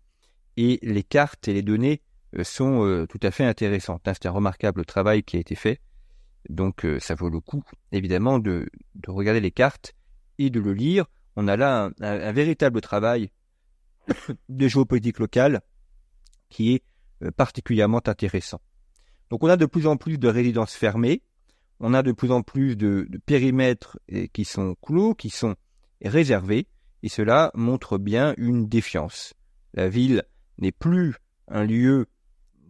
Et 0.57 0.79
les 0.83 1.03
cartes 1.03 1.49
et 1.49 1.53
les 1.53 1.63
données 1.63 2.03
euh, 2.37 2.45
sont 2.45 2.85
euh, 2.85 3.07
tout 3.07 3.21
à 3.23 3.31
fait 3.31 3.45
intéressantes. 3.45 4.07
Hein. 4.09 4.13
C'est 4.15 4.27
un 4.27 4.33
remarquable 4.33 4.85
travail 4.85 5.23
qui 5.23 5.37
a 5.37 5.41
été 5.41 5.55
fait. 5.55 5.81
Donc 6.49 6.87
ça 7.01 7.15
vaut 7.15 7.29
le 7.29 7.41
coup, 7.41 7.63
évidemment, 7.93 8.39
de, 8.39 8.71
regarder 9.07 9.41
les 9.41 9.51
cartes 9.51 9.93
et 10.39 10.49
de 10.49 10.59
le 10.59 10.73
lire. 10.73 11.05
On 11.37 11.49
a 11.49 11.57
là 11.57 11.91
un, 12.01 12.33
véritable 12.33 12.81
travail 12.81 13.31
de 14.49 14.69
géopolitique 14.69 15.19
locale 15.19 15.61
qui 16.49 16.75
est 16.75 16.83
particulièrement 17.37 18.01
intéressant. 18.07 18.61
Donc 19.31 19.45
on 19.45 19.49
a 19.49 19.57
de 19.57 19.67
plus 19.67 19.87
en 19.87 19.97
plus 19.97 20.19
de 20.19 20.29
résidences 20.29 20.75
fermées, 20.75 21.23
on 21.79 21.95
a 21.95 22.03
de 22.03 22.13
plus 22.13 22.31
en 22.31 22.43
plus 22.43 22.77
de, 22.77 23.09
périmètres 23.25 23.99
qui 24.33 24.45
sont 24.45 24.77
clos, 24.83 25.15
qui 25.15 25.31
sont 25.31 25.55
réservés, 26.05 26.67
et 27.03 27.09
cela 27.09 27.51
montre 27.55 27.97
bien 27.97 28.35
une 28.37 28.69
défiance. 28.69 29.35
La 29.73 29.89
ville 29.89 30.25
n'est 30.59 30.73
plus 30.73 31.17
un 31.49 31.65
lieu 31.65 32.07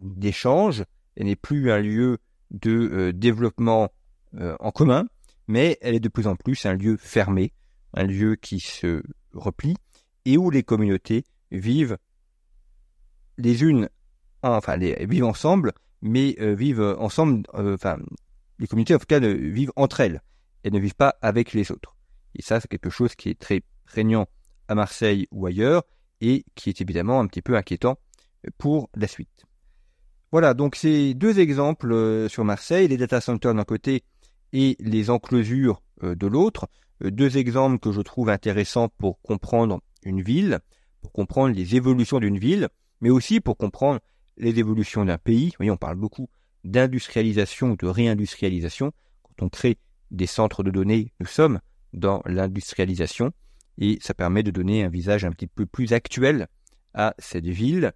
d'échange, 0.01 0.83
elle 1.15 1.25
n'est 1.25 1.35
plus 1.35 1.71
un 1.71 1.79
lieu 1.79 2.19
de 2.51 2.71
euh, 2.71 3.13
développement 3.13 3.89
euh, 4.35 4.55
en 4.59 4.71
commun, 4.71 5.07
mais 5.47 5.77
elle 5.81 5.95
est 5.95 5.99
de 5.99 6.09
plus 6.09 6.27
en 6.27 6.35
plus 6.35 6.65
un 6.65 6.73
lieu 6.73 6.97
fermé, 6.97 7.53
un 7.93 8.03
lieu 8.03 8.35
qui 8.35 8.59
se 8.59 9.03
replie 9.33 9.75
et 10.25 10.37
où 10.37 10.49
les 10.49 10.63
communautés 10.63 11.23
vivent 11.51 11.97
les 13.37 13.63
unes, 13.63 13.89
enfin, 14.43 14.77
les, 14.77 15.05
vivent 15.05 15.25
ensemble 15.25 15.73
mais 16.01 16.35
euh, 16.39 16.53
vivent 16.53 16.95
ensemble, 16.99 17.43
euh, 17.55 17.75
enfin, 17.75 17.97
les 18.59 18.67
communautés 18.67 18.95
en 18.95 18.99
tout 18.99 19.05
cas 19.05 19.19
vivent 19.19 19.71
entre 19.75 19.99
elles 19.99 20.21
et 20.63 20.71
ne 20.71 20.79
vivent 20.79 20.95
pas 20.95 21.15
avec 21.21 21.53
les 21.53 21.71
autres. 21.71 21.95
Et 22.35 22.41
ça, 22.41 22.59
c'est 22.59 22.67
quelque 22.67 22.89
chose 22.89 23.15
qui 23.15 23.29
est 23.29 23.39
très 23.39 23.61
prégnant 23.85 24.27
à 24.67 24.75
Marseille 24.75 25.27
ou 25.31 25.45
ailleurs 25.45 25.83
et 26.21 26.45
qui 26.55 26.69
est 26.69 26.81
évidemment 26.81 27.19
un 27.19 27.27
petit 27.27 27.41
peu 27.41 27.55
inquiétant 27.55 27.97
pour 28.57 28.89
la 28.95 29.07
suite. 29.07 29.45
Voilà, 30.31 30.53
donc 30.53 30.75
ces 30.75 31.13
deux 31.13 31.39
exemples 31.39 31.91
euh, 31.91 32.29
sur 32.29 32.45
Marseille, 32.45 32.87
les 32.87 32.97
data 32.97 33.19
centers 33.21 33.53
d'un 33.53 33.63
côté 33.63 34.03
et 34.53 34.75
les 34.79 35.09
enclosures 35.09 35.81
de 36.01 36.27
l'autre, 36.27 36.67
deux 36.99 37.37
exemples 37.37 37.79
que 37.79 37.91
je 37.91 38.01
trouve 38.01 38.29
intéressants 38.29 38.89
pour 38.89 39.21
comprendre 39.21 39.81
une 40.03 40.21
ville, 40.21 40.59
pour 41.01 41.11
comprendre 41.11 41.55
les 41.55 41.75
évolutions 41.75 42.19
d'une 42.19 42.37
ville, 42.37 42.69
mais 43.01 43.09
aussi 43.09 43.39
pour 43.39 43.57
comprendre 43.57 43.99
les 44.37 44.59
évolutions 44.59 45.05
d'un 45.05 45.17
pays. 45.17 45.53
Vous 45.59 45.69
on 45.69 45.77
parle 45.77 45.95
beaucoup 45.95 46.29
d'industrialisation 46.63 47.71
ou 47.71 47.75
de 47.75 47.87
réindustrialisation. 47.87 48.91
Quand 49.23 49.45
on 49.45 49.49
crée 49.49 49.77
des 50.11 50.27
centres 50.27 50.63
de 50.63 50.71
données, 50.71 51.11
nous 51.19 51.25
sommes 51.25 51.59
dans 51.93 52.21
l'industrialisation 52.25 53.31
et 53.77 53.97
ça 54.01 54.13
permet 54.13 54.43
de 54.43 54.51
donner 54.51 54.83
un 54.83 54.89
visage 54.89 55.25
un 55.25 55.31
petit 55.31 55.47
peu 55.47 55.65
plus 55.65 55.93
actuel 55.93 56.47
à 56.93 57.15
cette 57.17 57.47
ville 57.47 57.93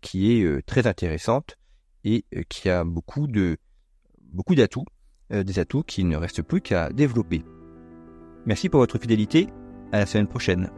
qui 0.00 0.32
est 0.32 0.42
euh, 0.42 0.62
très 0.64 0.86
intéressante 0.86 1.58
et 2.04 2.24
euh, 2.34 2.42
qui 2.48 2.68
a 2.68 2.84
beaucoup 2.84 3.26
de 3.26 3.56
beaucoup 4.32 4.54
d'atouts, 4.54 4.84
euh, 5.32 5.44
des 5.44 5.58
atouts 5.58 5.82
qui 5.82 6.04
ne 6.04 6.16
restent 6.16 6.42
plus 6.42 6.60
qu'à 6.60 6.90
développer. 6.90 7.44
Merci 8.46 8.68
pour 8.68 8.80
votre 8.80 8.98
fidélité. 8.98 9.48
À 9.92 10.00
la 10.00 10.06
semaine 10.06 10.26
prochaine. 10.26 10.70